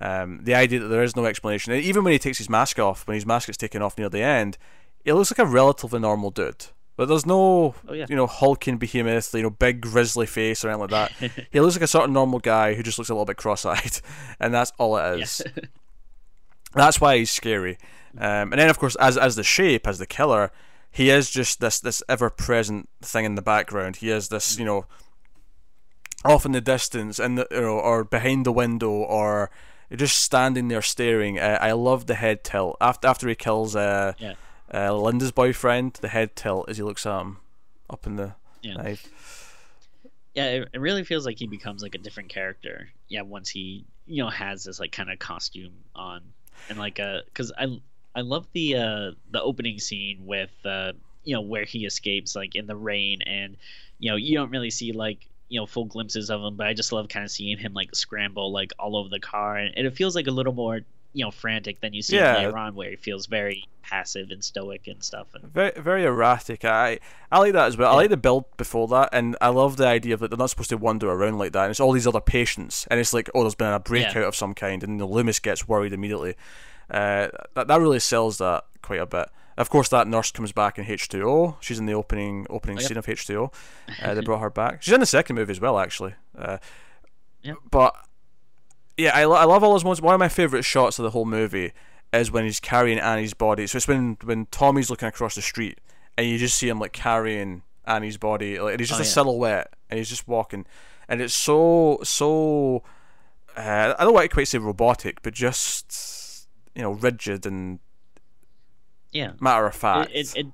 [0.00, 3.06] Um, the idea that there is no explanation, even when he takes his mask off,
[3.06, 4.56] when his mask gets taken off near the end,
[5.04, 6.66] he looks like a relatively normal dude.
[6.96, 8.06] But there's no, oh, yeah.
[8.08, 11.46] you know, hulking behemoth, you know, big grizzly face or anything like that.
[11.50, 14.00] he looks like a sort of normal guy who just looks a little bit cross-eyed,
[14.40, 15.42] and that's all it is.
[15.44, 15.64] Yeah.
[16.74, 17.78] that's why he's scary.
[18.18, 20.52] Um, and then, of course, as as the shape, as the killer,
[20.90, 23.96] he is just this this ever-present thing in the background.
[23.96, 24.84] He is this, you know,
[26.24, 29.50] off in the distance, and you know, or behind the window, or
[29.96, 31.38] just standing there staring.
[31.38, 33.74] Uh, I love the head tilt after after he kills.
[33.74, 34.34] Uh, yeah
[34.72, 37.38] uh, Linda's boyfriend, the head tilt as he looks at him
[37.88, 38.74] up in the yeah.
[38.74, 39.56] knife.
[40.34, 42.88] Yeah, it, it really feels like he becomes like a different character.
[43.08, 46.22] Yeah, once he you know has this like kind of costume on
[46.68, 47.80] and like uh, because I
[48.14, 50.92] I love the uh the opening scene with uh
[51.24, 53.56] you know where he escapes like in the rain and
[53.98, 56.72] you know you don't really see like you know full glimpses of him but i
[56.72, 59.94] just love kind of seeing him like scramble like all over the car and it
[59.94, 60.80] feels like a little more
[61.12, 62.36] you know frantic than you see Yeah.
[62.36, 65.26] later on, where he feels very passive and stoic and stuff.
[65.34, 66.64] And Very, very erratic.
[66.64, 67.00] I,
[67.32, 67.90] I like that as well.
[67.92, 70.50] I like the build before that, and I love the idea of that they're not
[70.50, 71.64] supposed to wander around like that.
[71.64, 74.28] And it's all these other patients, and it's like, oh, there's been a breakout Yeah.
[74.28, 76.36] of some kind, and the Loomis gets worried immediately.
[76.88, 79.28] Uh, that that really sells that quite a bit.
[79.60, 81.56] Of course, that nurse comes back in H two O.
[81.60, 82.88] She's in the opening opening Oh, yep.
[82.88, 83.52] scene of H two O.
[84.02, 84.82] Uh, They brought her back.
[84.82, 86.14] She's in the second movie as well, actually.
[86.36, 86.58] Uh,
[87.42, 87.56] Yep.
[87.70, 87.94] But
[88.96, 90.02] yeah, I, I love all those moments.
[90.02, 91.72] One of my favorite shots of the whole movie
[92.12, 93.66] is when he's carrying Annie's body.
[93.66, 95.78] So it's when when Tommy's looking across the street
[96.18, 99.06] and you just see him like carrying Annie's body, like and he's just Oh, a
[99.06, 99.10] yeah.
[99.12, 100.66] silhouette and he's just walking,
[101.08, 102.82] and it's so so.
[103.56, 107.78] Uh, I don't want to quite say robotic, but just you know rigid and
[109.12, 110.10] yeah, matter of fact.
[110.12, 110.46] it, it, it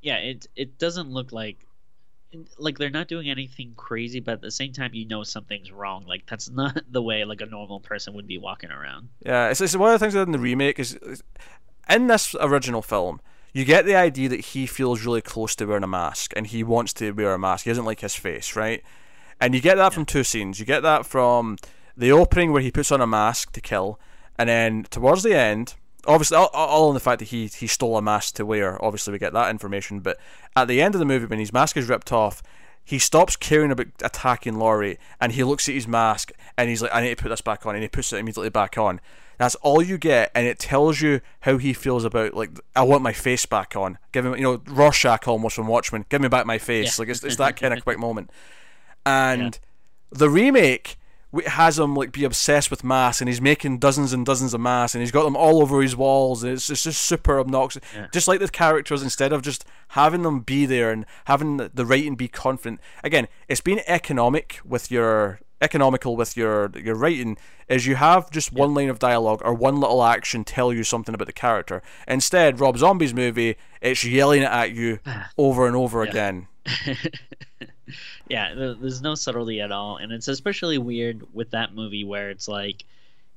[0.00, 1.66] yeah it it doesn't look like
[2.58, 6.04] like they're not doing anything crazy but at the same time you know something's wrong
[6.06, 9.60] like that's not the way like a normal person would be walking around Yeah, it's,
[9.60, 11.22] it's one of the things that in the remake is, is
[11.88, 13.20] in this original film,
[13.52, 16.64] you get the idea that he feels really close to wearing a mask and he
[16.64, 17.64] wants to wear a mask.
[17.64, 18.82] He doesn't like his face, right?
[19.40, 20.58] And you get that from two scenes.
[20.58, 21.58] You get that from
[21.96, 23.98] the opening where he puts on a mask to kill,
[24.38, 25.74] and then towards the end,
[26.06, 28.82] obviously all, all in the fact that he he stole a mask to wear.
[28.84, 30.00] Obviously, we get that information.
[30.00, 30.18] But
[30.56, 32.42] at the end of the movie, when his mask is ripped off.
[32.84, 36.92] He stops caring about attacking Laurie and he looks at his mask and he's like,
[36.92, 39.00] I need to put this back on and he puts it immediately back on.
[39.38, 43.02] That's all you get, and it tells you how he feels about like I want
[43.02, 43.98] my face back on.
[44.12, 46.06] Give him, you know, Rorschach almost from Watchmen.
[46.08, 46.98] Give me back my face.
[46.98, 47.02] Yeah.
[47.02, 48.30] Like it's, it's that kind of quick moment.
[49.04, 49.58] And
[50.10, 50.96] the remake
[51.46, 54.94] has him like be obsessed with masks, and he's making dozens and dozens of masks,
[54.94, 57.82] and he's got them all over his walls, and it's, it's just super obnoxious.
[57.94, 58.08] Yeah.
[58.12, 62.16] Just like the characters, instead of just having them be there and having the, writing
[62.16, 62.80] be confident.
[63.02, 68.52] Again, it's being economic with your economical with your your writing is you have just
[68.52, 71.82] one line of dialogue or one little action tell you something about the character.
[72.08, 74.98] Instead, Rob Zombie's movie, it's yelling at you
[75.38, 76.48] over and over again.
[78.28, 82.30] yeah there- there's no subtlety at all and it's especially weird with that movie where
[82.30, 82.84] it's like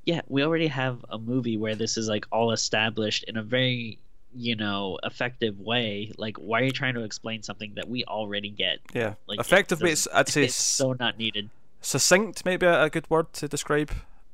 [0.06, 3.98] yeah we already have a movie where this is like all established in a very
[4.38, 6.12] you know effective way.
[6.18, 8.80] Like why are you trying to explain something that we already get?
[8.94, 11.50] Yeah, like effectively, it's I'd say it's so not needed.
[11.82, 13.92] succinct maybe a, a good word to describe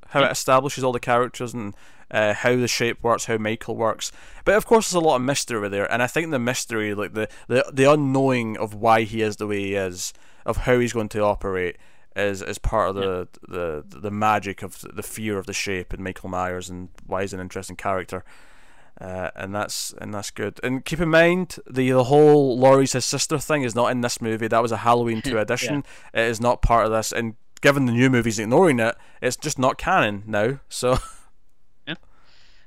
[0.07, 1.75] how it establishes all the characters and
[2.11, 4.11] uh, how the shape works, how Michael works.
[4.45, 7.13] But of course, there's a lot of mystery there, and I think the mystery, like
[7.13, 10.13] the, the the unknowing of why he is the way he is,
[10.45, 11.77] of how he's going to operate,
[12.15, 16.03] is is part of the the the magic of the fear of the shape and
[16.03, 18.23] Michael Myers and why he's an interesting character.
[18.99, 20.59] Uh, and that's and that's good.
[20.63, 24.21] And keep in mind the the whole Laurie's his sister thing is not in this
[24.21, 24.47] movie.
[24.47, 25.83] That was a Halloween two edition.
[26.13, 27.11] It is not part of this.
[27.11, 30.59] And given the new movies ignoring it, it's just not canon now.
[30.67, 30.97] So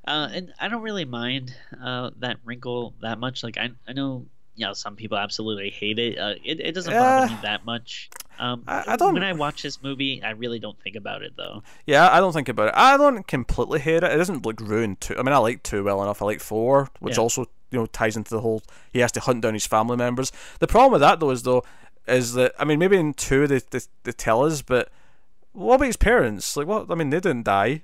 [0.06, 3.42] Uh, and I don't really mind uh, that wrinkle that much.
[3.42, 6.18] Like I, I know, you know, some people absolutely hate it.
[6.18, 8.10] Uh, it, it doesn't bother me that much.
[8.38, 11.32] Um, I- I don't- When I watch this movie, I really don't think about it
[11.36, 11.62] though.
[11.86, 12.74] yeah, I don't think about it.
[12.76, 14.12] I don't completely hate it.
[14.12, 15.14] It doesn't like ruin two.
[15.16, 16.20] I mean, I like two well enough.
[16.20, 17.22] I like four, which Yeah.
[17.22, 18.62] also you know ties into the whole.
[18.92, 20.32] He has to hunt down his family members.
[20.58, 21.64] The problem with that though is though
[22.06, 24.90] is that I mean maybe in two they they, they tell us, but
[25.52, 26.56] what about his parents?
[26.56, 26.90] Like what?
[26.90, 27.82] I mean they didn't die.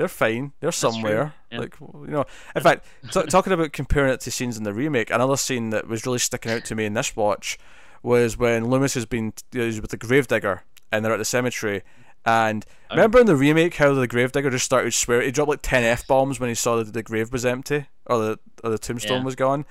[0.00, 0.52] They're fine.
[0.60, 1.34] They're somewhere.
[1.52, 1.58] yeah.
[1.58, 2.24] Like you know.
[2.56, 5.88] In fact, t- talking about comparing it to scenes in the remake, another scene that
[5.88, 7.58] was really sticking out to me in this watch
[8.02, 11.24] was when Loomis has been you know, he's with the gravedigger and they're at the
[11.26, 11.82] cemetery.
[12.24, 15.26] And remember in the remake how the gravedigger just started swearing?
[15.26, 18.18] He dropped like ten f bombs when he saw that the grave was empty or
[18.20, 19.24] the or the tombstone Yeah.
[19.24, 19.66] was gone.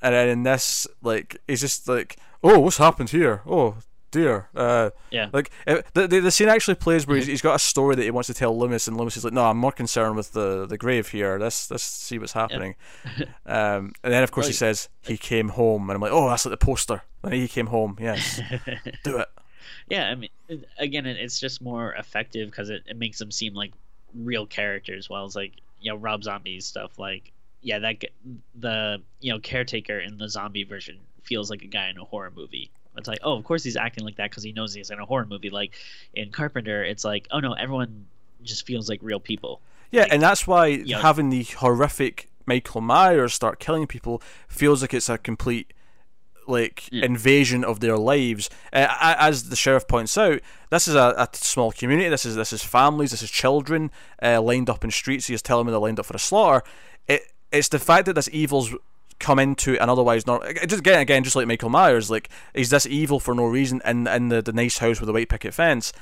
[0.00, 3.42] And then in this, like, he's just like, "Oh, what's happened here?
[3.46, 3.76] Oh
[4.10, 5.28] dear." Uh, Yeah.
[5.32, 8.02] like it, the, the the scene actually plays where he's, he's got a story that
[8.02, 10.66] he wants to tell Loomis, and Loomis is like, "No, I'm more concerned with the,
[10.66, 11.38] the grave here.
[11.38, 12.76] Let's let's see what's happening."
[13.46, 16.44] um, and then of course he says he came home, and I'm like, "Oh, that's
[16.46, 17.96] like the poster." And he came home.
[18.00, 18.40] Yes,
[19.04, 19.28] do it.
[19.88, 20.30] Yeah, I mean,
[20.78, 23.72] again, it's just more effective because it, it makes them seem like
[24.14, 25.08] real characters.
[25.08, 27.96] While it's like, you know, Rob Zombie's stuff, like, yeah, that
[28.58, 32.32] the you know caretaker in the zombie version feels like a guy in a horror
[32.34, 32.70] movie.
[32.98, 35.04] It's like, oh, of course he's acting like that because he knows he's in a
[35.06, 35.50] horror movie.
[35.50, 35.72] Like
[36.14, 38.06] in Carpenter, it's like, oh no, everyone
[38.42, 39.60] just feels like real people.
[39.90, 41.00] Yeah, Like, and that's why yeah.
[41.00, 45.72] having the horrific Michael Myers start killing people feels like it's a complete
[46.48, 47.04] like Yeah.
[47.04, 48.48] invasion of their lives.
[48.72, 50.40] Uh, as the sheriff points out,
[50.70, 52.08] this is a, a small community.
[52.08, 53.10] This is this is families.
[53.10, 53.90] This is children
[54.22, 55.26] uh, lined up in streets.
[55.26, 56.64] He's telling me they're lined up for a slaughter.
[57.08, 58.72] It it's the fact that this evil's
[59.18, 62.86] come into an otherwise not just again again just like Michael Myers like he's this
[62.86, 65.92] evil for no reason in in the, the nice house with the white picket fence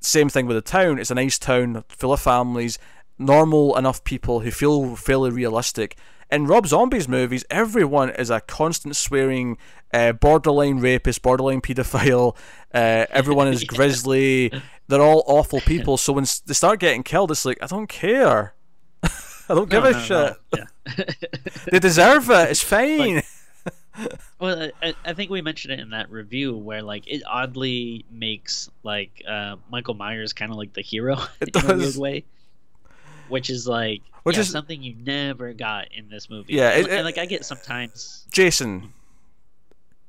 [0.00, 0.98] same thing with the town.
[0.98, 2.78] It's a nice town full of families,
[3.18, 5.96] normal enough people who feel fairly realistic.
[6.30, 9.58] In Rob Zombie's movies, everyone is a constant swearing,
[9.94, 12.36] uh, borderline rapist, borderline paedophile.
[12.74, 14.52] Uh, everyone is grisly.
[14.88, 15.96] They're all awful people.
[15.96, 18.54] So when they start getting killed, it's like I don't care.
[19.48, 20.08] I don't give No, a no, shit.
[20.10, 21.04] no, Yeah.
[21.70, 22.50] They deserve it.
[22.50, 23.22] It's fine.
[24.38, 28.70] Well, I, I think we mentioned it in that review where like it oddly makes
[28.82, 32.24] like uh, Michael Myers kind of like the hero It in a weird way,
[33.28, 36.52] which is like Which yeah, is- something you never got in this movie.
[36.52, 38.26] Yeah, it- and, like I get sometimes.
[38.30, 38.92] Jason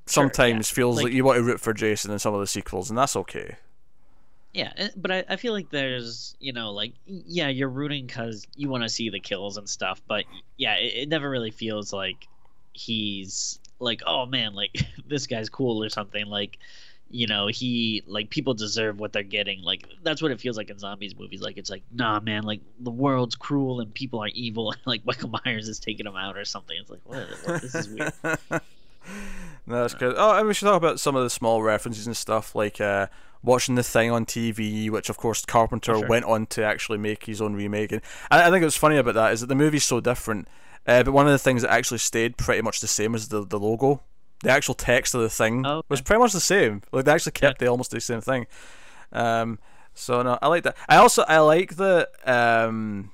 [0.05, 0.75] sometimes yeah.
[0.75, 2.97] feels like, Like- you want to root for Jason in some of the sequels, and
[2.97, 3.55] that's okay.
[4.57, 8.69] Yeah, but I, I feel like there's you know like yeah you're rooting because you
[8.69, 10.25] want to see the kills and stuff, but
[10.57, 12.27] yeah it, it never really feels like
[12.73, 14.71] he's like oh man like
[15.07, 16.57] this guy's cool or something like
[17.11, 20.71] you know he like people deserve what they're getting like that's what it feels like
[20.71, 24.29] in zombies movies like it's like nah man like the world's cruel and people are
[24.29, 27.75] evil like Michael Myers is taking them out or something it's like what, what this
[27.75, 28.13] is weird
[29.65, 30.15] no, that's good.
[30.17, 33.07] Oh, and we should talk about some of the small references and stuff, like uh,
[33.47, 36.07] watching the thing on TV, which of course Carpenter sure.
[36.07, 37.91] went on to actually make his own remake.
[37.91, 40.47] And I, I think what's funny about that is that the movie's so different,
[40.85, 43.45] uh, but one of the things that actually stayed pretty much the same as the
[43.45, 44.01] the logo.
[44.43, 45.87] The actual text of the thing Oh, okay.
[45.89, 46.83] was pretty much the same.
[46.91, 48.45] Like they actually kept the almost the same thing.
[49.11, 49.57] Um,
[49.95, 50.77] so no, I like that.
[50.87, 53.11] I also I like that um,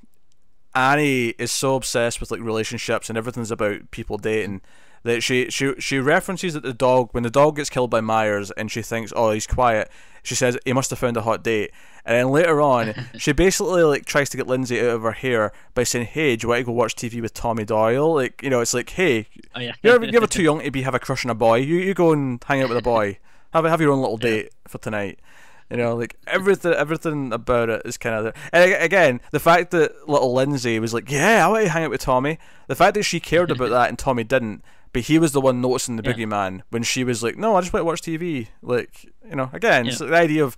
[0.75, 4.61] Annie is so obsessed with like relationships and everything's about people dating
[5.03, 8.51] that she she she references that the dog when the dog gets killed by Myers
[8.51, 9.91] and she thinks oh he's quiet
[10.23, 11.71] she says he must have found a hot date.
[12.05, 15.51] And then later on she basically like tries to get Lindsey out of her hair
[15.73, 18.13] by saying hey do you want to go watch TV with Tommy Doyle?
[18.13, 19.73] Like you know it's like hey oh yeah.
[19.83, 21.57] you're, you're ever too young to be have a crush on a boy.
[21.57, 23.19] You you go and hang out with a boy.
[23.53, 25.19] Have have your own little date for tonight.
[25.69, 28.33] You know, like everything, everything about it is kind of there.
[28.51, 31.89] And again, the fact that little Lindsey was like, "Yeah, I want to hang out
[31.89, 32.37] with Tommy."
[32.67, 35.59] The fact that she cared about that and Tommy didn't, but he was the one
[35.61, 36.13] noticing the Yeah.
[36.13, 39.49] boogeyman when she was like, "No, I just want to watch TV." Like, you know,
[39.51, 40.07] again, it's Yeah.
[40.07, 40.55] the idea of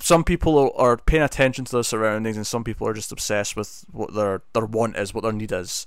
[0.00, 3.84] some people are, paying attention to their surroundings, and some people are just obsessed with
[3.92, 5.86] what their their want is, what their need is.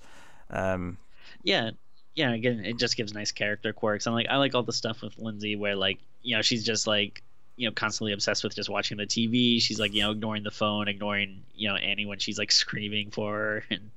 [0.49, 0.97] Um,
[1.43, 1.71] yeah
[2.15, 5.03] yeah again it just gives nice character quirks and like i like all the stuff
[5.03, 7.21] with lindsey where like you know she's just like
[7.57, 10.49] you know constantly obsessed with just watching the tv she's like you know ignoring the
[10.49, 13.91] phone ignoring you know annie when she's like screaming for her and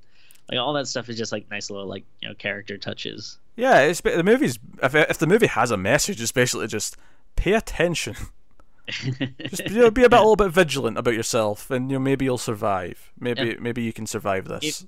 [0.51, 3.81] like all that stuff is just like nice little like you know character touches yeah,
[3.81, 6.97] it's the movie's if if the movie has a message, it's basically just
[7.37, 8.17] pay attention.
[9.39, 12.03] Just you know, be a bit, a little bit vigilant about yourself, and you know
[12.03, 13.13] maybe you'll survive.
[13.21, 14.85] Maybe maybe you can survive this.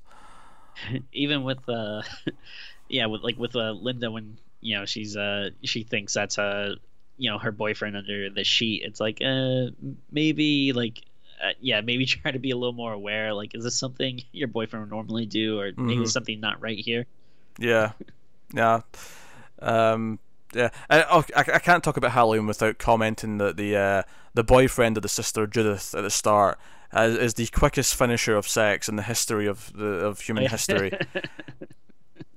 [1.13, 2.03] even with uh
[2.89, 6.75] yeah with like with uh linda when you know she's uh she thinks that's uh
[7.19, 9.67] you know her boyfriend under the sheet it's like uh
[10.11, 11.03] maybe like
[11.43, 14.49] uh, yeah maybe try to be a little more aware like is this something your
[14.49, 15.99] boyfriend would normally do or maybe Mhm.
[15.99, 17.05] there's something not right here
[17.59, 17.93] Yeah,
[18.55, 18.81] yeah,
[19.61, 20.19] um,
[20.55, 20.71] yeah.
[20.91, 24.03] I, oh, I I can't talk about Halloween without commenting that the uh,
[24.35, 26.59] the boyfriend of the sister Judith at the start
[26.95, 30.93] is, is the quickest finisher of sex in the history of the of human history.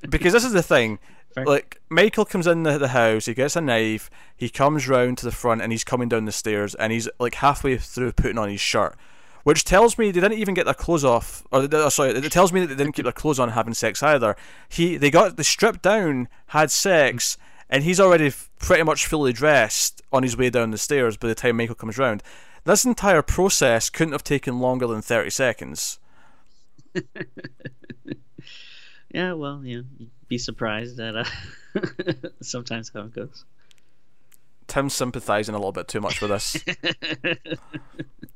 [0.09, 0.99] Because this is the thing.
[1.35, 1.45] Fair.
[1.45, 5.25] Like Michael comes in the, the house, he gets a knife, he comes round to
[5.25, 8.49] the front, and he's coming down the stairs, and he's like halfway through putting on
[8.49, 8.95] his shirt,
[9.43, 12.53] which tells me they didn't even get their clothes off, or they- sorry, it tells
[12.53, 14.37] me that they didn't keep their clothes on having sex either.
[14.69, 17.65] He they got they stripped down, had sex, mm.
[17.69, 21.35] and he's already pretty much fully dressed on his way down the stairs by the
[21.35, 22.23] time Michael comes round.
[22.63, 25.99] This entire process couldn't have taken longer than thirty seconds.
[29.15, 31.23] yeah well yeah you'd be surprised at uh
[32.41, 33.45] sometimes how it goes
[34.67, 36.57] Tim's sympathising a little bit too much with this.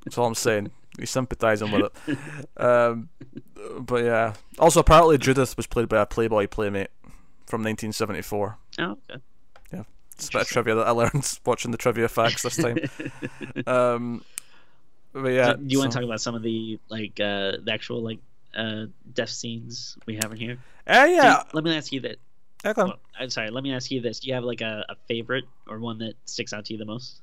[0.06, 0.70] That's all I'm saying.
[1.00, 2.18] He's sympathising with it.
[2.56, 3.10] Um,
[3.80, 4.36] but yeah.
[4.60, 6.92] Also, apparently Judith was played by a Playboy playmate
[7.48, 8.58] from 1974.
[8.78, 9.22] oh okay
[9.74, 9.84] Yeah.
[10.14, 12.78] It's a bit of trivia that I learned watching the trivia facts this time.
[13.66, 14.24] Um,
[15.14, 15.54] but yeah.
[15.54, 18.20] do, you want to talk about some of the like uh the actual like
[18.56, 21.44] uh death scenes we have in here Uh, Do you- yeah.
[21.54, 22.18] let me ask you that
[22.66, 22.88] yeah, on.
[22.88, 23.52] Well, I'm sorry.
[23.52, 26.16] Let me ask you this: Do you have like a, a favorite or one that
[26.26, 27.22] sticks out to you the most?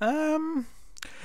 [0.00, 0.66] Um,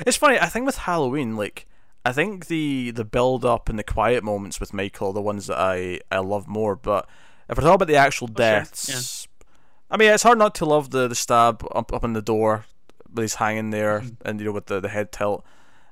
[0.06, 0.38] it's funny.
[0.39, 1.66] I think with Halloween, like,
[2.06, 5.48] I think the the build up and the quiet moments with Michael are the ones
[5.48, 6.76] that I I love more.
[6.76, 7.08] But
[7.50, 9.28] if we're talking about the actual sure, deaths,
[9.89, 12.66] I mean, it's hard not to love the the stab up up in the door,
[13.10, 15.43] but he's hanging there, and you know with the the head tilt.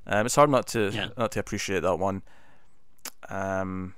[0.08, 1.08] Um, it's hard not to Yeah.
[1.18, 2.22] not to appreciate that one.
[3.30, 3.95] Um,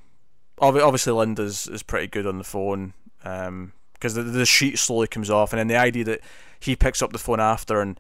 [0.60, 2.94] obvi- obviously Linda's is pretty good on the phone.
[3.24, 6.22] Um, because the the sheet slowly comes off, and then the idea that
[6.60, 8.00] he picks up the phone after and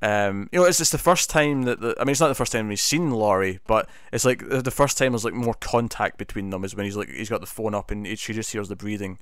[0.00, 2.34] Um, you know, it's just the first time that the, I mean, it's not the
[2.36, 6.18] first time we've seen Laurie, but it's like the first time there's like more contact
[6.18, 8.68] between them is when he's like he's got the phone up and she just hears
[8.68, 9.18] the breathing,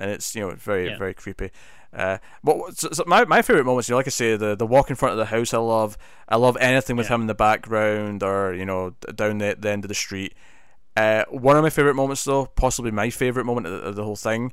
[0.00, 0.98] and it's you know very yeah.
[0.98, 1.50] very creepy.
[1.92, 4.66] Uh, but so, so my my favorite moments, you know, like I say, the the
[4.66, 5.96] walk in front of the house, I love.
[6.28, 7.16] I love anything with yeah.
[7.16, 10.34] him in the background or you know down the, the end of the street.
[10.96, 14.04] Uh, one of my favorite moments, though, possibly my favorite moment of the, of the
[14.04, 14.52] whole thing,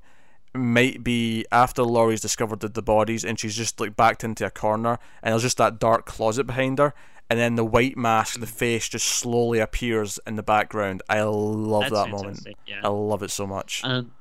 [0.53, 4.51] might be after Laurie's discovered the, the bodies and she's just like backed into a
[4.51, 6.93] corner and there's just that dark closet behind her
[7.29, 11.03] and then the white mask, the face just slowly appears in the background.
[11.09, 12.47] I love That's that moment.
[12.65, 12.81] Yeah.
[12.83, 13.81] I love it so much.
[13.83, 14.11] Um,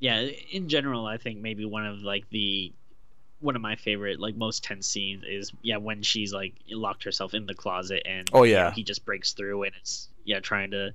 [0.00, 2.72] yeah, in general, I think maybe one of like the
[3.40, 7.32] one of my favorite like most tense scenes is yeah when she's like locked herself
[7.32, 10.40] in the closet and oh yeah you know, he just breaks through and it's yeah
[10.40, 10.92] trying to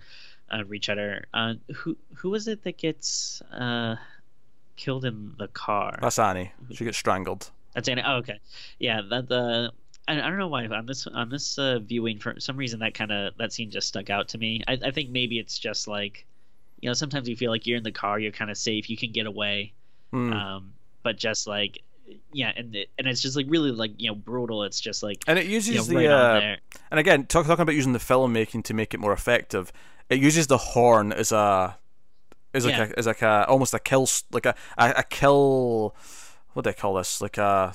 [0.53, 1.25] uh, reach at her.
[1.33, 3.95] Uh, who who is it that gets uh,
[4.75, 5.97] killed in the car?
[6.01, 6.51] That's Annie.
[6.71, 7.49] She gets strangled.
[7.73, 8.03] That's Annie.
[8.05, 8.39] Oh, okay.
[8.79, 9.71] Yeah, that the.
[10.07, 12.93] I, I don't know why on this on this uh, viewing for some reason that
[12.93, 14.61] kind of that scene just stuck out to me.
[14.67, 16.25] I, I think maybe it's just like,
[16.85, 18.95] you know, sometimes you feel like you're in the car, you're kind of safe, you
[18.95, 19.73] can get away,
[20.13, 20.31] mm.
[20.31, 20.71] um,
[21.01, 21.81] but just like
[22.31, 24.61] yeah, and it, and it's just like really like you know brutal.
[24.61, 26.55] It's just like and it uses you know, the right uh,
[26.91, 29.73] and again talk, talking about using the filmmaking to make it more effective.
[30.11, 31.75] It uses the horn as a
[32.53, 32.91] is like yeah.
[32.95, 35.95] a is like a almost a kill like a a, a kill.
[36.53, 37.19] What do they call this?
[37.19, 37.73] Like a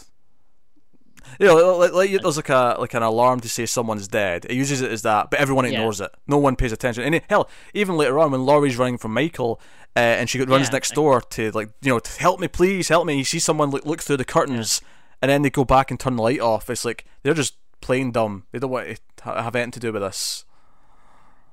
[1.38, 4.46] you know, like, like there's like a like an alarm to say someone's dead.
[4.46, 6.06] It uses it as that, but everyone ignores yeah.
[6.06, 6.12] it.
[6.26, 7.04] No one pays attention.
[7.04, 9.60] And it, hell, even later on when Laurie's running from Michael,
[9.96, 13.06] uh, and she runs yeah, next door to like you know help me please help
[13.06, 13.16] me.
[13.18, 14.88] You see someone look, look through the curtains, yeah.
[15.22, 16.70] and then they go back and turn the light off.
[16.70, 18.44] It's like they're just plain dumb.
[18.52, 20.44] They don't want to have anything to do with this.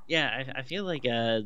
[0.08, 1.42] Yeah, I, I feel like uh,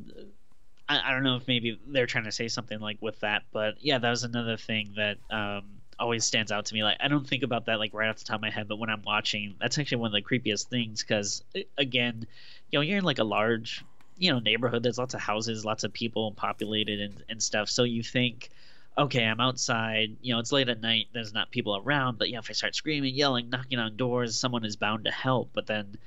[0.88, 3.76] I, I don't know if maybe they're trying to say something like with that, but
[3.80, 6.84] yeah, that was another thing that um, always stands out to me.
[6.84, 8.80] Like I don't think about that like right off the top of my head, but
[8.80, 11.43] when I'm watching, that's actually one of the creepiest things because
[11.78, 12.26] again,
[12.72, 13.86] you know, you're in like a large,
[14.18, 14.84] you know, neighborhood.
[14.84, 17.70] There's lots of houses, lots of people populated and and stuff.
[17.70, 18.49] So you think,
[18.97, 20.18] okay, I'm outside.
[20.22, 21.08] You know, it's late at night.
[21.14, 24.66] There's not people around, but yeah, if I start screaming, yelling, knocking on doors, someone
[24.66, 25.52] is bound to help.
[25.54, 25.97] But then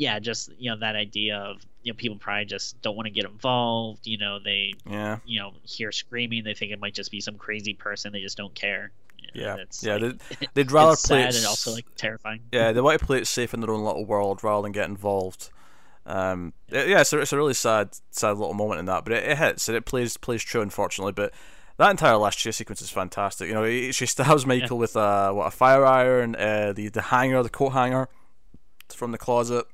[0.00, 3.10] yeah, just you know that idea of you know people probably just don't want to
[3.10, 4.06] get involved.
[4.06, 7.36] You know they yeah you know hear screaming, they think it might just be some
[7.36, 8.10] crazy person.
[8.10, 8.92] They just don't care.
[9.18, 9.96] You know, yeah, yeah.
[9.96, 12.40] Like, they'd, they'd rather play it and also like terrifying.
[12.50, 14.88] Yeah, they want to play it safe in their own little world rather than get
[14.88, 15.50] involved.
[16.06, 19.12] Um, yeah, yeah it's, a, it's a really sad, sad little moment in that, but
[19.12, 21.12] it, it hits and it plays plays true, unfortunately.
[21.12, 21.34] But
[21.76, 23.48] that entire last chase sequence is fantastic.
[23.48, 24.80] You know, she stabs Michael yeah.
[24.80, 28.08] with a what a fire iron, uh, the the hanger, the coat hanger
[28.88, 29.66] from the closet.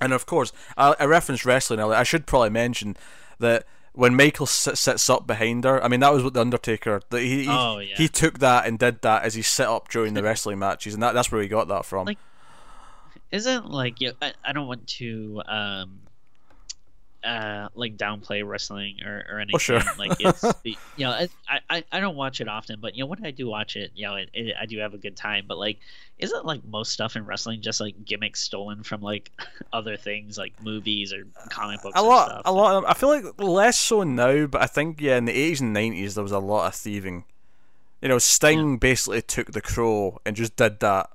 [0.00, 1.96] And of course, I, I referenced wrestling earlier.
[1.96, 2.96] I should probably mention
[3.38, 7.02] that when Michael sits up behind her, I mean that was what the Undertaker.
[7.10, 7.94] The, he oh, yeah.
[7.96, 11.02] he took that and did that as he sit up during the wrestling matches, and
[11.02, 12.06] that, that's where he got that from.
[12.06, 12.18] Like,
[13.30, 16.00] isn't like you know, I, I don't want to um
[17.24, 19.54] uh, like downplay wrestling or, or anything.
[19.54, 19.82] Oh, sure.
[19.98, 21.28] like it's you know I,
[21.70, 24.06] I I don't watch it often, but you know when I do watch it, you
[24.06, 25.44] know it, it, I do have a good time.
[25.46, 25.78] But like,
[26.18, 29.30] isn't like most stuff in wrestling just like gimmicks stolen from like
[29.72, 31.98] other things like movies or comic books?
[31.98, 32.42] A lot, stuff?
[32.44, 32.76] a lot.
[32.76, 35.72] Of, I feel like less so now, but I think yeah, in the eighties and
[35.72, 37.24] nineties there was a lot of thieving.
[38.00, 38.76] You know, Sting yeah.
[38.78, 41.10] basically took the crow and just did that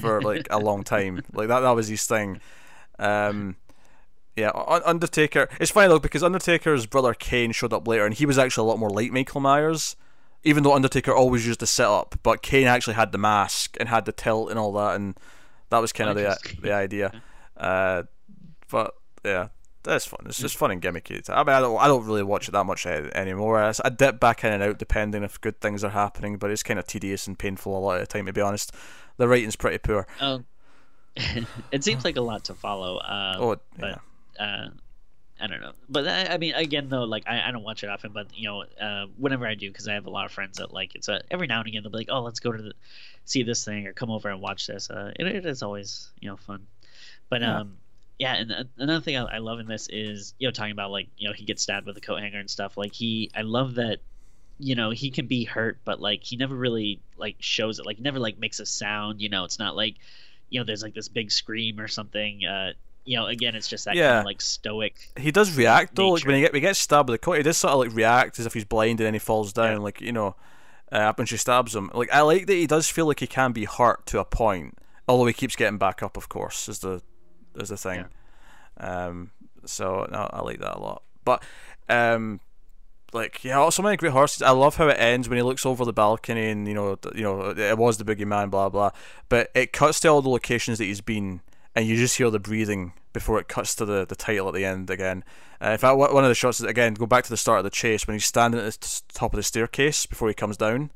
[0.00, 1.22] for like a long time.
[1.32, 2.40] Like that, that was his thing.
[2.98, 3.56] Um,
[4.36, 4.50] yeah,
[4.84, 5.48] Undertaker.
[5.60, 8.70] It's funny though because Undertaker's brother Kane showed up later, and he was actually a
[8.70, 9.96] lot more like Michael Myers.
[10.44, 14.06] Even though Undertaker always used the setup, but Kane actually had the mask and had
[14.06, 15.16] the tilt and all that, and
[15.70, 17.12] that was kind of the the idea.
[17.54, 18.02] Uh,
[18.70, 19.48] but yeah,
[19.84, 20.20] that's fun.
[20.26, 21.28] It's just fun and gimmicky.
[21.28, 23.62] I mean, I don't, I don't really watch it that much anymore.
[23.62, 26.62] I, I dip back in and out depending if good things are happening, but it's
[26.62, 28.72] kind of tedious and painful a lot of the time, to be honest.
[29.16, 30.06] The writing's pretty poor.
[30.20, 30.42] Oh,
[31.70, 32.96] it seems like a lot to follow.
[32.96, 34.00] Uh, oh, but...
[34.38, 34.68] uh,
[35.40, 37.90] I don't know, but I, I, mean, again though, like I, I don't watch it
[37.90, 40.58] often, but you know, uh, whenever I do, because I have a lot of friends
[40.58, 42.62] that like it, so every now and again they'll be like, "Oh, let's go to
[42.62, 42.72] the,
[43.24, 46.28] see this thing or come over and watch this." Uh, it, it is always you
[46.28, 46.66] know fun,
[47.28, 47.60] but yeah.
[47.60, 47.76] um,
[48.18, 51.08] yeah, and another thing I, I love in this is you know talking about like
[51.16, 52.76] you know he gets stabbed with a coat hanger and stuff.
[52.76, 53.98] Like he, I love that
[54.58, 57.98] you know he can be hurt but like he never really like shows it like
[57.98, 59.96] never like makes a sound you know it's not like
[60.50, 62.72] you know there's like this big scream or something uh
[63.04, 64.08] you know, again, it's just that yeah.
[64.08, 65.10] kind of like stoic.
[65.16, 66.10] He does react though.
[66.10, 67.78] Like when he, get, when he gets stabbed with the coat, he does sort of
[67.80, 69.72] like react as if he's blind and then he falls down.
[69.72, 69.78] Yeah.
[69.78, 70.36] Like you know,
[70.92, 71.90] uh, when she stabs him.
[71.94, 74.78] Like I like that he does feel like he can be hurt to a point,
[75.08, 76.16] although he keeps getting back up.
[76.16, 77.02] Of course, is the
[77.56, 78.04] is the thing.
[78.78, 79.06] Yeah.
[79.06, 79.30] Um.
[79.64, 81.02] So no, I like that a lot.
[81.24, 81.42] But
[81.88, 82.40] um,
[83.12, 84.42] like yeah, so many great horses.
[84.42, 87.22] I love how it ends when he looks over the balcony and you know, you
[87.22, 88.90] know, it was the boogeyman, blah blah.
[89.28, 91.40] But it cuts to all the locations that he's been,
[91.74, 94.64] and you just hear the breathing before it cuts to the, the title at the
[94.64, 95.24] end again.
[95.62, 97.64] Uh, in fact, one of the shots is again go back to the start of
[97.64, 100.90] the chase when he's standing at the top of the staircase before he comes down.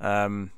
[0.00, 0.50] Um,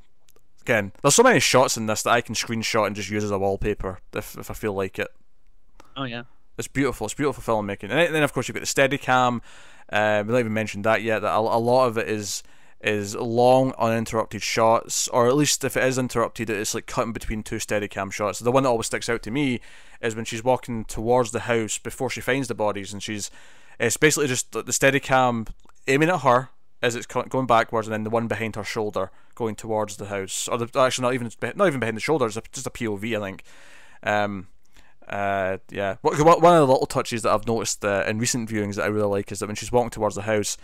[0.63, 3.31] again, there's so many shots in this that I can screenshot and just use as
[3.31, 5.09] a wallpaper if if I feel like it.
[5.97, 6.25] Oh yeah,
[6.57, 7.07] it's beautiful.
[7.07, 9.41] It's beautiful filmmaking, and then of course you've got the Steadicam.
[9.91, 11.21] Uh, we not even mentioned that yet.
[11.21, 12.43] That a, a lot of it is
[12.81, 17.43] is long uninterrupted shots, or at least if it is interrupted, it's like cutting between
[17.43, 18.39] two Steadicam shots.
[18.39, 19.61] The one that always sticks out to me
[20.01, 23.31] is when she's walking towards the house before she finds the bodies, and she's
[23.81, 25.49] it's basically just the Steadicam
[25.87, 26.51] aiming at her
[26.81, 30.47] as it's going backwards, and then the one behind her shoulder going towards the house,
[30.47, 33.25] or the, actually not even not even behind the shoulder, it's just a POV, I
[33.25, 33.43] think.
[34.05, 34.49] Um,
[35.09, 38.85] uh, yeah, one of the little touches that I've noticed uh, in recent viewings that
[38.85, 40.59] I really like is that when she's walking towards the house,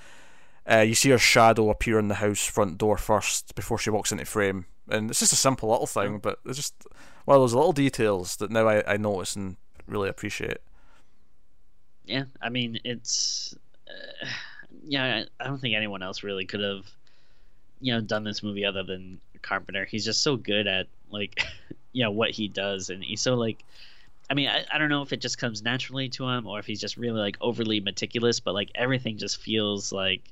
[0.71, 4.13] uh, you see her shadow appear in the house front door first before she walks
[4.13, 6.75] into frame, and it's just a simple little thing, but it's just
[7.25, 9.57] one of those little details that now I, I notice and
[9.87, 10.59] really appreciate.
[12.05, 13.55] Yeah, I mean it's
[13.89, 14.27] uh,
[14.87, 15.25] yeah.
[15.41, 16.85] I don't think anyone else really could have
[17.81, 19.85] you know done this movie other than Carpenter.
[19.85, 21.47] He's just so good at like
[21.93, 23.65] you know what he does, and he's so like
[24.31, 26.67] I mean, I, I don't know if it just comes naturally to him or if
[26.67, 30.23] he's just really like overly meticulous, but like everything just feels like,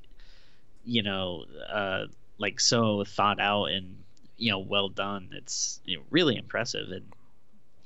[0.83, 2.05] you know, uh,
[2.37, 3.97] like so thought out and
[4.37, 5.29] you know well done.
[5.33, 7.05] It's you know, really impressive and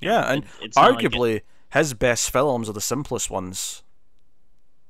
[0.01, 1.45] yeah, and it, arguably like it,
[1.77, 3.83] his best films are the simplest ones.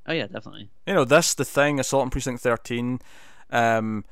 [0.06, 0.70] Oh yeah, definitely.
[0.86, 3.00] You know, this the thing, Assault on Precinct Thirteen.
[3.50, 4.04] Um,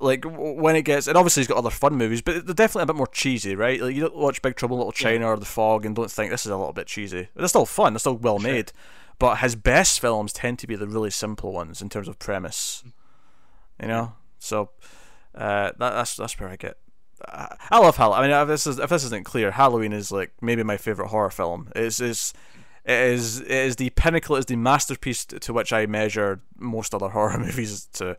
[0.00, 2.86] like when it gets, and obviously he's got other fun movies, but they're definitely a
[2.86, 3.80] bit more cheesy, right?
[3.80, 5.30] Like you don't watch Big Trouble in Little China yeah.
[5.30, 7.28] or The Fog and don't think this is a little bit cheesy.
[7.34, 8.52] They're still fun, they're still well sure.
[8.52, 8.72] made,
[9.18, 12.84] but his best films tend to be the really simple ones in terms of premise.
[13.80, 14.70] You know, so
[15.34, 16.76] uh, that, that's that's where I get.
[17.26, 18.18] I, I love Halloween.
[18.18, 21.08] I mean, if this is if this isn't clear, Halloween is like maybe my favorite
[21.08, 21.70] horror film.
[21.76, 22.32] It's is
[22.84, 24.36] it is it is the pinnacle.
[24.36, 28.16] It is the masterpiece to, to which I measure most other horror movies to.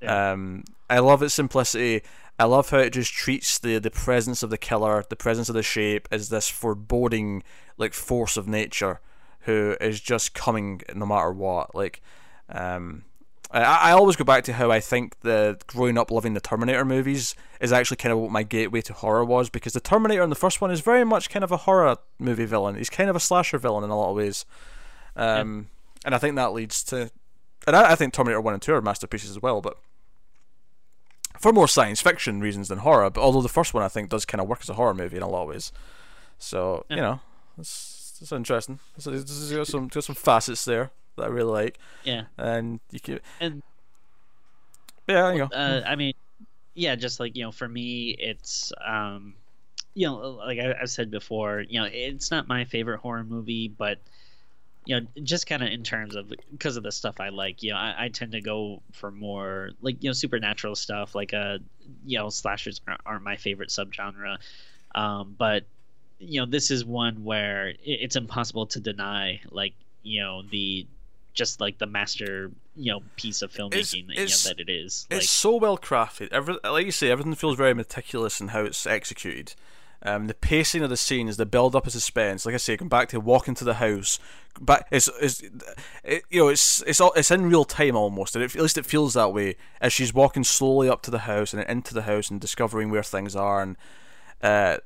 [0.00, 0.32] Yeah.
[0.32, 2.02] Um, I love its simplicity.
[2.38, 5.54] I love how it just treats the the presence of the killer, the presence of
[5.54, 7.42] the shape, as this foreboding
[7.76, 9.00] like force of nature
[9.40, 11.74] who is just coming no matter what.
[11.74, 12.02] Like,
[12.48, 13.04] um,
[13.50, 16.84] I, I always go back to how I think the growing up loving the Terminator
[16.84, 20.30] movies is actually kind of what my gateway to horror was because the Terminator in
[20.30, 22.74] the first one is very much kind of a horror movie villain.
[22.74, 24.44] He's kind of a slasher villain in a lot of ways,
[25.16, 25.68] um,
[26.04, 26.06] yeah.
[26.06, 27.10] and I think that leads to,
[27.66, 29.78] and I, I think Terminator One and Two are masterpieces as well, but
[31.38, 33.08] for more science fiction reasons than horror.
[33.08, 35.16] But although the first one I think does kind of work as a horror movie
[35.16, 35.72] in a lot of ways,
[36.38, 36.96] so yeah.
[36.96, 37.20] you know,
[37.56, 38.78] it's, it's interesting.
[38.96, 41.78] It's, it's got some got some facets there that I really like.
[42.04, 43.62] Yeah, and you can and
[45.08, 45.48] yeah, you know.
[45.52, 46.14] Uh, I mean,
[46.74, 49.34] yeah, just like you know, for me, it's um,
[49.94, 53.68] you know, like I, I've said before, you know, it's not my favorite horror movie,
[53.68, 53.98] but
[54.84, 57.72] you know, just kind of in terms of because of the stuff I like, you
[57.72, 61.14] know, I, I, tend to go for more like you know supernatural stuff.
[61.14, 61.58] Like uh,
[62.06, 64.38] you know, slashers aren't, aren't my favorite subgenre,
[64.94, 65.64] um, but
[66.18, 70.86] you know, this is one where it's impossible to deny, like you know, the
[71.38, 74.60] just like the master you know piece of filmmaking it's, that, it's, you know, that
[74.60, 75.06] it is.
[75.08, 76.32] It's like, so well crafted.
[76.32, 79.54] Every, like you say, everything feels very meticulous in how it's executed.
[80.02, 82.44] Um, the pacing of the scenes, the build up of suspense.
[82.44, 84.18] Like I say, come back to walking to the house.
[84.60, 85.42] But it's, it's
[86.02, 88.34] it, you know it's it's all, it's in real time almost.
[88.34, 91.54] It, at least it feels that way as she's walking slowly up to the house
[91.54, 93.62] and into the house and discovering where things are.
[93.62, 93.76] And
[94.42, 94.78] uh,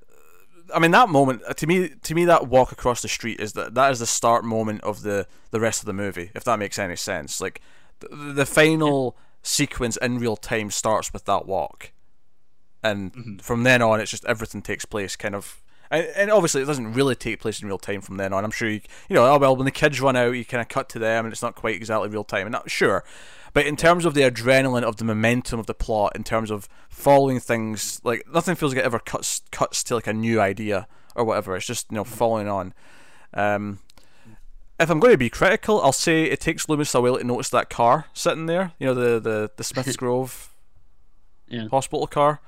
[0.75, 3.75] I mean that moment to me to me that walk across the street is that
[3.75, 6.31] that is the start moment of the the rest of the movie.
[6.35, 7.61] If that makes any sense, like
[8.01, 11.93] the, the final sequence in real time starts with that walk
[12.83, 13.37] and mm-hmm.
[13.37, 15.61] from then on, it's just everything takes place kind of.
[15.91, 18.45] And, and obviously, it doesn't really take place in real time from then on.
[18.45, 20.69] I'm sure you, you know, oh well, when the kids run out, you kind of
[20.69, 22.47] cut to them, and it's not quite exactly real time.
[22.47, 23.05] And not sure,
[23.53, 26.69] but in terms of the adrenaline of the momentum of the plot, in terms of
[26.89, 30.87] following things, like nothing feels like it ever cuts cuts to like a new idea
[31.15, 31.57] or whatever.
[31.57, 32.75] It's just you know following on.
[33.35, 33.81] Um,
[34.81, 37.51] if I'm going to be critical, I'll say it takes Loomis a while to notice
[37.51, 38.73] that car sitting there.
[38.79, 40.51] You know, the the the Smiths Grove
[41.49, 41.69] yeah.
[41.69, 42.41] hospital car.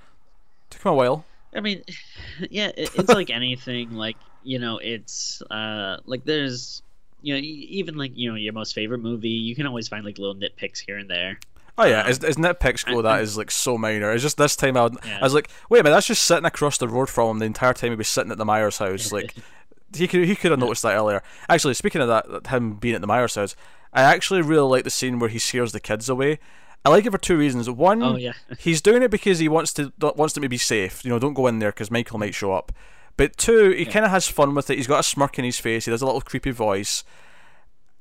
[0.71, 1.25] Took him a while.
[1.55, 1.85] I mean,
[2.51, 3.93] yeah, it, it's like anything.
[3.93, 6.83] Like you know, it's uh, like there's
[7.25, 10.19] you know even like you know your most favorite movie, you can always find like
[10.19, 11.39] little nitpicks here and there.
[11.77, 14.13] Oh yeah, um, as, as nitpicks go, that is like so minor.
[14.13, 15.19] It's just this time I, would, yeah.
[15.19, 17.47] I was like, wait a minute, that's just sitting across the road from him the
[17.47, 19.11] entire time he was sitting at the Myers house.
[19.11, 19.35] Like
[19.97, 21.23] he could he could have noticed that earlier.
[21.49, 23.57] Actually, speaking of that, him being at the Myers house,
[23.93, 26.39] I actually really like the scene where he scares the kids away.
[26.85, 27.71] I like it for two reasons.
[27.71, 28.35] One, Oh yeah.
[28.59, 31.05] he's doing it because he wants to wants them to be safe.
[31.05, 32.73] You know, don't go in there because Michael might show up.
[33.17, 33.93] But two, he Yeah.
[33.93, 34.77] kind of has fun with it.
[34.77, 35.85] He's got a smirk in his face.
[35.85, 37.05] He does a little creepy voice.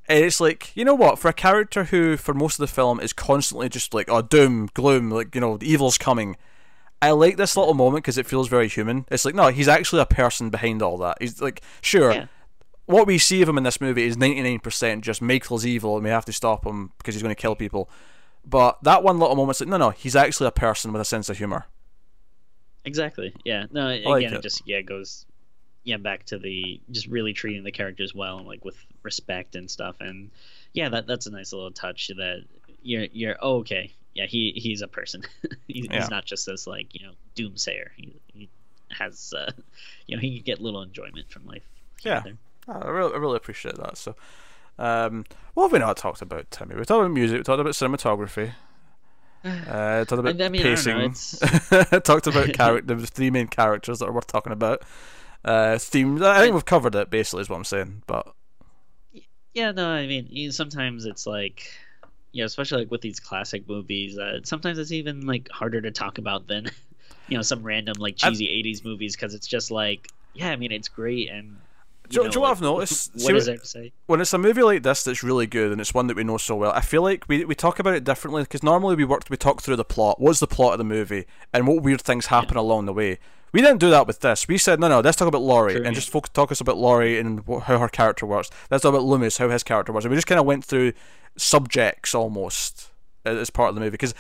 [0.10, 1.18] And it's like, you know what?
[1.20, 4.70] For a character who, for most of the film, is constantly just like, oh, doom,
[4.74, 6.36] gloom, like, you know, the evil's coming.
[7.02, 9.06] I like this little moment because it feels very human.
[9.12, 11.18] It's like, no, he's actually a person behind all that.
[11.22, 12.26] He's like, sure, Yeah.
[12.86, 16.10] what we see of him in this movie is 99% just Michael's evil and we
[16.10, 17.90] have to stop him because he's going to kill people.
[18.46, 21.30] But that one little moment's like, no, no, he's actually a person with a sense
[21.30, 21.66] of humor.
[22.86, 23.34] Exactly.
[23.46, 23.66] Yeah.
[23.72, 23.88] No.
[23.88, 24.34] Again, like it.
[24.34, 24.42] it.
[24.42, 25.26] just yeah goes
[25.84, 29.70] yeah back to the just really treating the characters well and like with respect and
[29.70, 29.98] stuff.
[30.00, 30.32] And
[30.74, 32.44] yeah, that that's a nice little touch that
[32.82, 33.94] you're you're oh, okay.
[34.14, 35.24] Yeah, he he's a person.
[35.68, 36.02] he, Yeah.
[36.02, 37.88] He's not just this like you know doomsayer.
[37.96, 38.50] He, he
[38.90, 39.52] has uh,
[40.08, 41.64] you know he can get little enjoyment from life.
[42.04, 42.22] Yeah.
[42.22, 42.38] there.
[42.68, 43.98] I really, I really appreciate that.
[43.98, 44.16] So,
[44.80, 46.76] um, what have we not talked about, Timmy?
[46.76, 48.54] We talked about music, we talked about cinematography,
[49.44, 51.10] uh, talked about I mean, I pacing, know,
[52.00, 54.84] talked about character, the three main characters that are worth talking about.
[55.44, 56.22] Uh, themes.
[56.22, 57.10] I think we've covered it.
[57.10, 58.04] Basically, is what I'm saying.
[58.08, 58.34] But
[59.54, 61.70] Yeah, no, I mean, you sometimes it's like,
[62.32, 65.92] you know, especially like with these classic movies, uh, sometimes it's even like harder to
[65.92, 66.68] talk about than,
[67.28, 70.56] you know, some random like I've- cheesy '80s movies because it's just like, yeah, I
[70.56, 71.58] mean, it's great and.
[72.14, 73.12] Do you- know, do you know what like, I've noticed?
[73.16, 73.94] What is there to say?
[74.06, 76.38] when it's a movie like this that's really good and it's one that we know
[76.38, 79.24] so well, I feel like we, we talk about it differently because normally we work
[79.30, 80.20] we talk through the plot.
[80.20, 83.20] What's the plot of the movie and what weird things happen along the way.
[83.52, 84.48] We didn't do that with this.
[84.48, 85.00] We said no, no.
[85.00, 86.00] Let's talk about Laurie True, and yeah.
[86.00, 88.50] just focus, talk us about Laurie and how her character works.
[88.72, 90.06] Let's talk about Loomis, how his character works.
[90.06, 90.94] And we just kind of went through
[91.38, 92.90] subjects almost
[93.26, 94.16] as as part of the movie because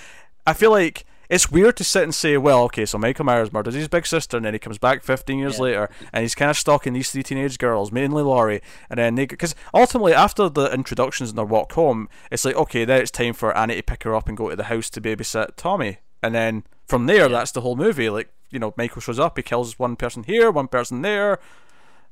[0.46, 3.74] I feel like it's weird to sit and say, well, okay, so Michael Myers murders
[3.74, 5.64] his big sister, and then he comes back 15 years Yeah.
[5.64, 9.26] later, and he's kind of stalking these three teenage girls, mainly Laurie, and then they,
[9.26, 13.34] because ultimately after the introductions and their walk home, it's like, okay, then it's time
[13.34, 16.34] for Annie to pick her up and go to the house to babysit Tommy, and
[16.36, 18.10] then from there, that's the whole movie.
[18.10, 21.40] Like, you know, Michael shows up, he kills one person here, one person there,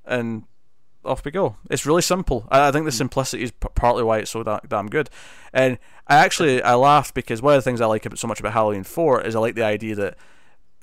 [0.05, 0.43] and
[1.03, 1.55] off we go.
[1.69, 2.47] It's really simple.
[2.49, 2.97] I, I think the hmm.
[2.97, 5.09] simplicity is p- partly why it's so da- damn good.
[5.53, 5.77] And
[6.07, 8.53] I actually I laughed because one of the things I like about so much about
[8.53, 10.17] Halloween Four is I like the idea that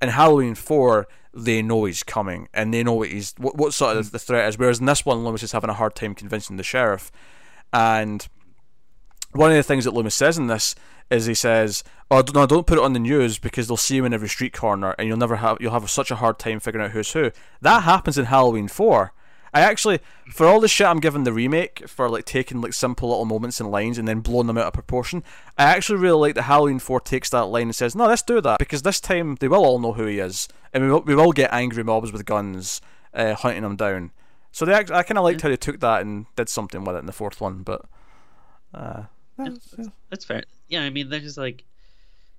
[0.03, 3.97] in Halloween Four they know he's coming and they know what he's what, what sort
[3.97, 4.13] of hmm.
[4.13, 4.59] the threat is.
[4.59, 7.11] Whereas in this one, Loomis is having a hard time convincing the sheriff,
[7.73, 8.27] and
[9.33, 10.75] one of the things that Loomis says in this
[11.11, 14.05] is he says, "Oh no, don't put it on the news because they'll see him
[14.05, 16.85] in every street corner, and you'll never have you'll have such a hard time figuring
[16.85, 19.13] out who's who." That happens in Halloween Four.
[19.53, 23.09] I actually, for all the shit I'm giving the remake for like taking like simple
[23.09, 25.23] little moments and lines and then blowing them out of proportion,
[25.57, 28.41] I actually really like that Halloween Four takes that line and says, "No, let's do
[28.41, 31.15] that because this time they will all know who he is, and we will, we
[31.15, 32.81] will get angry mobs with guns
[33.15, 34.11] uh, hunting him down."
[34.53, 37.01] So they, I kind of liked how they took that and did something with it
[37.01, 37.85] in the fourth one, but.
[38.75, 39.05] Uh,
[39.39, 39.85] yeah, yeah.
[40.11, 40.43] That's fair.
[40.69, 41.65] Yeah, I mean, there's like,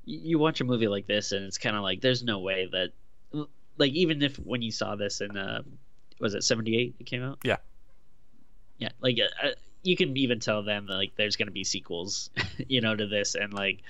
[0.05, 3.47] you watch a movie like this, and it's kind of like, there's no way that,
[3.77, 5.61] like, even if when you saw this in, uh,
[6.19, 7.39] was it '78 it came out?
[7.43, 7.57] Yeah.
[8.77, 9.51] Yeah, like, uh, uh,
[9.83, 12.29] you can even tell them that, like, there's gonna be sequels,
[12.67, 13.81] you know, to this, and like,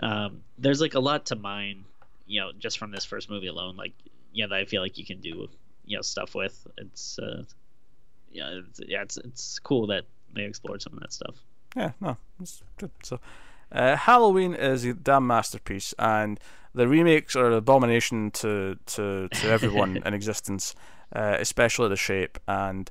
[0.00, 1.84] um, there's like a lot to mine,
[2.26, 3.76] you know, just from this first movie alone.
[3.76, 3.92] Like,
[4.32, 5.48] yeah, that I feel like you can do,
[5.84, 6.66] you know, stuff with.
[6.76, 7.42] It's, uh,
[8.30, 10.04] yeah, it's, yeah, it's it's cool that
[10.34, 11.36] they explored some of that stuff.
[11.76, 12.90] Yeah, no, it's good.
[13.02, 13.20] So,
[13.72, 16.38] uh, Halloween is a damn masterpiece, and
[16.74, 20.74] the remakes are an abomination to to, to everyone in existence,
[21.14, 22.38] uh, especially the shape.
[22.46, 22.90] And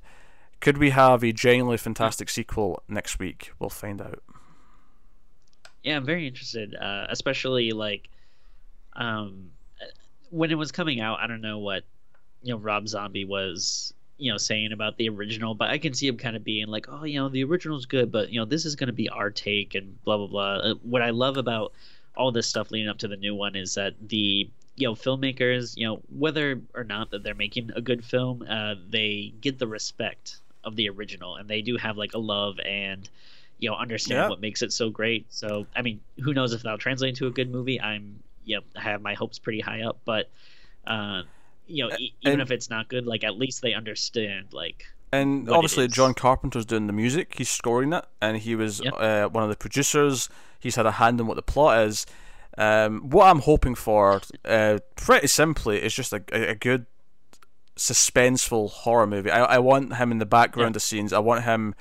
[0.59, 3.51] could we have a genuinely fantastic sequel next week?
[3.59, 4.23] We'll find out.
[5.83, 8.09] Yeah, I'm very interested, uh, especially like
[8.95, 9.51] um,
[10.31, 11.19] when it was coming out.
[11.19, 11.83] I don't know what
[12.41, 16.07] you know Rob Zombie was you know saying about the original, but I can see
[16.07, 18.65] him kind of being like, oh, you know, the original's good, but you know, this
[18.65, 20.55] is going to be our take and blah blah blah.
[20.55, 21.73] Uh, what I love about
[22.15, 25.75] all this stuff leading up to the new one is that the you know filmmakers,
[25.75, 29.67] you know, whether or not that they're making a good film, uh, they get the
[29.67, 33.09] respect of the original, and they do have like a love and
[33.59, 34.29] you know understand Yeah.
[34.29, 35.25] what makes it so great.
[35.29, 37.81] So I mean, who knows if that'll translate into a good movie?
[37.81, 40.29] I'm you know I have my hopes pretty high up, but
[40.85, 41.23] uh,
[41.67, 45.49] you know e- even if it's not good, like at least they understand like And
[45.49, 45.87] obviously.
[45.87, 47.33] John Carpenter's doing the music.
[47.37, 48.93] He's scoring it, and he was Yep.
[48.97, 50.29] uh, one of the producers.
[50.59, 52.05] He's had a hand in what the plot is.
[52.57, 56.87] Um, what I'm hoping for, uh, pretty simply, is just a, a, good
[57.75, 59.29] suspenseful horror movie.
[59.29, 61.13] I, I want him in the background of scenes.
[61.13, 61.75] I want him,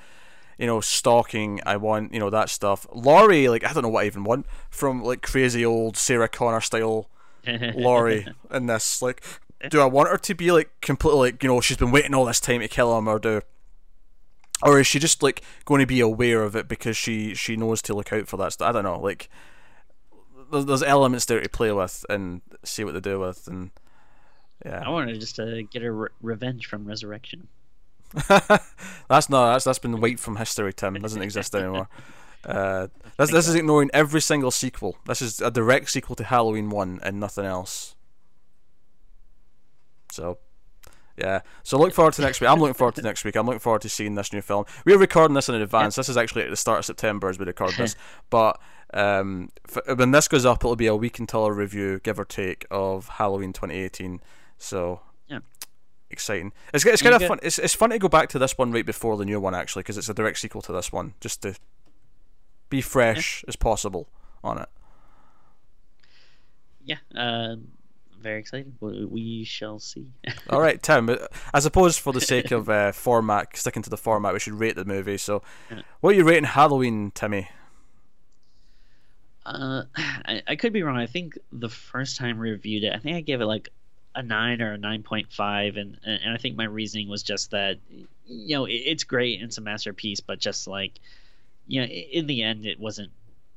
[0.59, 1.61] you know, stalking.
[1.65, 2.85] I want you know that stuff.
[2.91, 6.61] Laurie, like I don't know what I even want from like crazy old Sarah Connor
[6.61, 7.09] style
[7.47, 9.01] Laurie in this.
[9.01, 9.23] Like,
[9.69, 12.25] do I want her to be like completely like you know she's been waiting all
[12.25, 13.41] this time to kill him, or do
[14.63, 17.81] or is she just like going to be aware of it because she she knows
[17.83, 18.69] to look out for that stuff?
[18.69, 18.99] I don't know.
[18.99, 19.29] Like,
[20.51, 23.71] there's, there's elements there to play with and see what they do with, and
[24.65, 24.83] yeah.
[24.85, 27.47] I wanted just to get a re- revenge from Resurrection.
[28.27, 30.73] that's not that's that's been wiped from history.
[30.73, 31.89] Tim it doesn't exist anymore.
[32.45, 32.87] Uh,
[33.17, 34.95] this this is ignoring every single sequel.
[35.05, 37.95] This is a direct sequel to Halloween one and nothing else.
[40.11, 40.37] So
[41.17, 41.41] yeah.
[41.63, 42.49] So look forward to next week.
[42.49, 43.35] I'm looking forward to next week.
[43.35, 44.65] I'm looking forward to seeing this new film.
[44.85, 45.95] We're recording this in advance.
[45.95, 47.95] This is actually at the start of September as we record this.
[48.29, 48.59] but
[48.93, 49.49] um,
[49.95, 53.09] when this goes up, it'll be a week until a review, give or take, of
[53.09, 54.21] Halloween 2018.
[54.57, 55.39] So yeah.
[56.09, 56.53] exciting.
[56.73, 57.39] It's it's kind of fun.
[57.41, 59.81] It's it's fun to go back to this one right before the new one actually
[59.81, 61.55] because it's a direct sequel to this one, just to
[62.69, 63.49] be fresh yeah.
[63.49, 64.07] as possible
[64.43, 64.69] on it.
[66.83, 66.97] Yeah.
[67.15, 67.55] Uh
[68.27, 68.75] very exciting.
[68.81, 70.07] We shall see.
[70.49, 71.09] All right, Tim.
[71.53, 74.75] I suppose for the sake of uh, format, sticking to the format, we should rate
[74.75, 75.17] the movie.
[75.17, 75.81] So, yeah.
[76.01, 77.49] what are you rating Halloween, Timmy?
[79.45, 80.97] Uh, I, I could be wrong.
[80.97, 83.69] I think the first time we reviewed it, I think I gave it like
[84.13, 87.51] a nine or a nine point five, and and I think my reasoning was just
[87.51, 87.77] that
[88.25, 90.99] you know it, it's great and it's a masterpiece, but just like
[91.65, 93.11] you know in the end it wasn't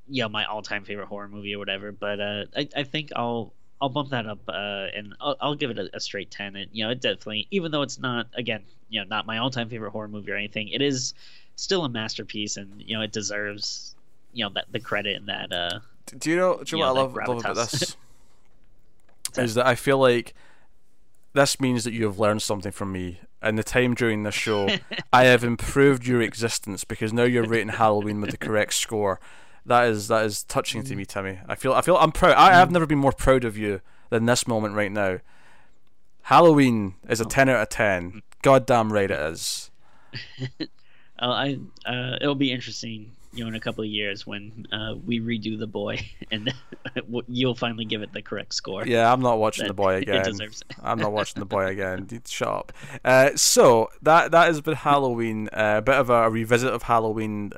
[0.09, 1.91] you know my all time favorite horror movie or whatever.
[1.91, 5.70] But uh, I I think I'll I'll bump that up uh, and I'll, I'll, give
[5.70, 8.62] it a, a, straight 10 and you know it definitely even though it's not again
[8.89, 11.14] you know not my all-time favorite horror movie or anything it is
[11.57, 13.95] still a masterpiece and you know it deserves
[14.33, 15.78] you know that the credit and that uh
[16.18, 17.97] do you know do you, know, know what I love, love about this?
[19.37, 20.35] Is that I feel like
[21.35, 24.68] this means that you have learned something from me and the time during this show
[25.12, 29.20] I have improved your existence because now you're rating Halloween with the correct score
[29.66, 31.38] that is that is touching to me, Timmy.
[31.46, 32.34] I feel I feel I'm proud.
[32.34, 32.72] I have mm.
[32.72, 33.80] never been more proud of you
[34.11, 35.18] than this moment right now.
[36.22, 38.22] Halloween is a ten out of ten.
[38.42, 39.70] Goddamn right it is.
[40.61, 40.66] uh,
[41.18, 45.20] I uh, it'll be interesting, you know, in a couple of years when uh, we
[45.20, 45.98] redo the boy,
[46.30, 46.52] and
[47.28, 48.86] you'll finally give it the correct score.
[48.86, 50.24] Yeah, I'm not watching the boy again.
[50.82, 52.08] I'm not watching the boy again.
[52.26, 52.72] Shut up.
[53.04, 55.48] Uh, so that that has been Halloween.
[55.52, 57.52] Uh, a bit of a revisit of Halloween.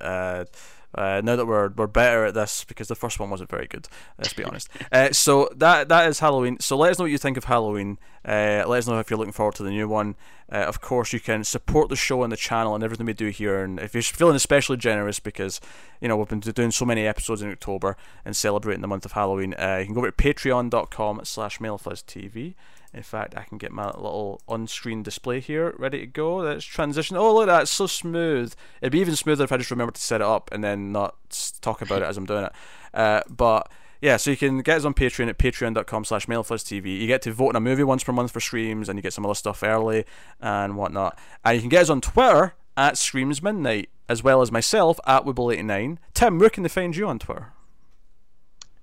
[0.94, 3.88] Uh, now that we're we're better at this because the first one wasn't very good.
[4.18, 4.68] Let's be honest.
[4.90, 6.58] Uh, so that that is Halloween.
[6.60, 7.98] So let us know what you think of Halloween.
[8.24, 10.14] Uh, let us know if you're looking forward to the new one.
[10.50, 13.28] Uh, of course, you can support the show and the channel and everything we do
[13.28, 13.64] here.
[13.64, 15.60] And if you're feeling especially generous because
[16.00, 19.12] you know we've been doing so many episodes in October and celebrating the month of
[19.12, 22.54] Halloween, uh, you can go over to Patreon.com/slash TV.
[22.94, 26.36] In fact, I can get my little on-screen display here ready to go.
[26.36, 27.16] Let's transition.
[27.16, 27.62] Oh, look at that.
[27.62, 28.54] It's so smooth.
[28.82, 31.16] It'd be even smoother if I just remember to set it up and then not
[31.62, 32.52] talk about it as I'm doing it.
[32.92, 33.70] Uh, but
[34.02, 37.00] yeah, so you can get us on Patreon at patreon.com slash TV.
[37.00, 39.12] You get to vote in a movie once per month for streams and you get
[39.12, 40.04] some other stuff early
[40.40, 41.18] and whatnot.
[41.44, 45.24] And you can get us on Twitter at Screams Midnight, as well as myself at
[45.24, 45.98] Wibble89.
[46.14, 47.52] Tim, where can they find you on Twitter?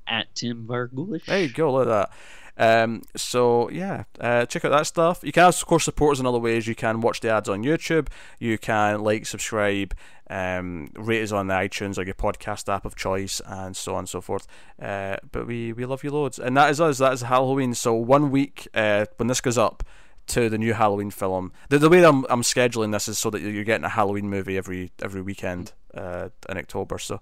[0.07, 1.25] At Tim Vargulish.
[1.25, 2.11] There you go, look at that.
[2.59, 5.21] Um, so yeah, uh, check out that stuff.
[5.23, 6.67] You can of course support us in other ways.
[6.67, 8.09] You can watch the ads on YouTube.
[8.37, 9.95] You can like, subscribe,
[10.29, 13.99] um, rate us on the iTunes or your podcast app of choice, and so on
[13.99, 14.45] and so forth.
[14.79, 16.97] Uh, but we we love you loads, and that is us.
[16.97, 17.73] That is Halloween.
[17.73, 19.83] So one week uh, when this goes up
[20.27, 21.51] to the new Halloween film.
[21.69, 24.57] The, the way I'm, I'm scheduling this is so that you're getting a Halloween movie
[24.57, 26.99] every every weekend uh, in October.
[26.99, 27.19] So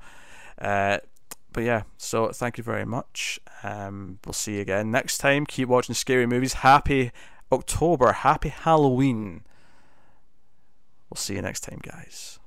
[0.59, 0.97] uh,
[1.57, 3.39] but yeah, so thank you very much.
[3.63, 5.43] Um, we'll see you again next time.
[5.43, 6.53] Keep watching scary movies.
[6.53, 7.09] Happy
[7.51, 8.11] October.
[8.11, 9.41] Happy Halloween.
[11.09, 12.37] We'll see you next time, guys.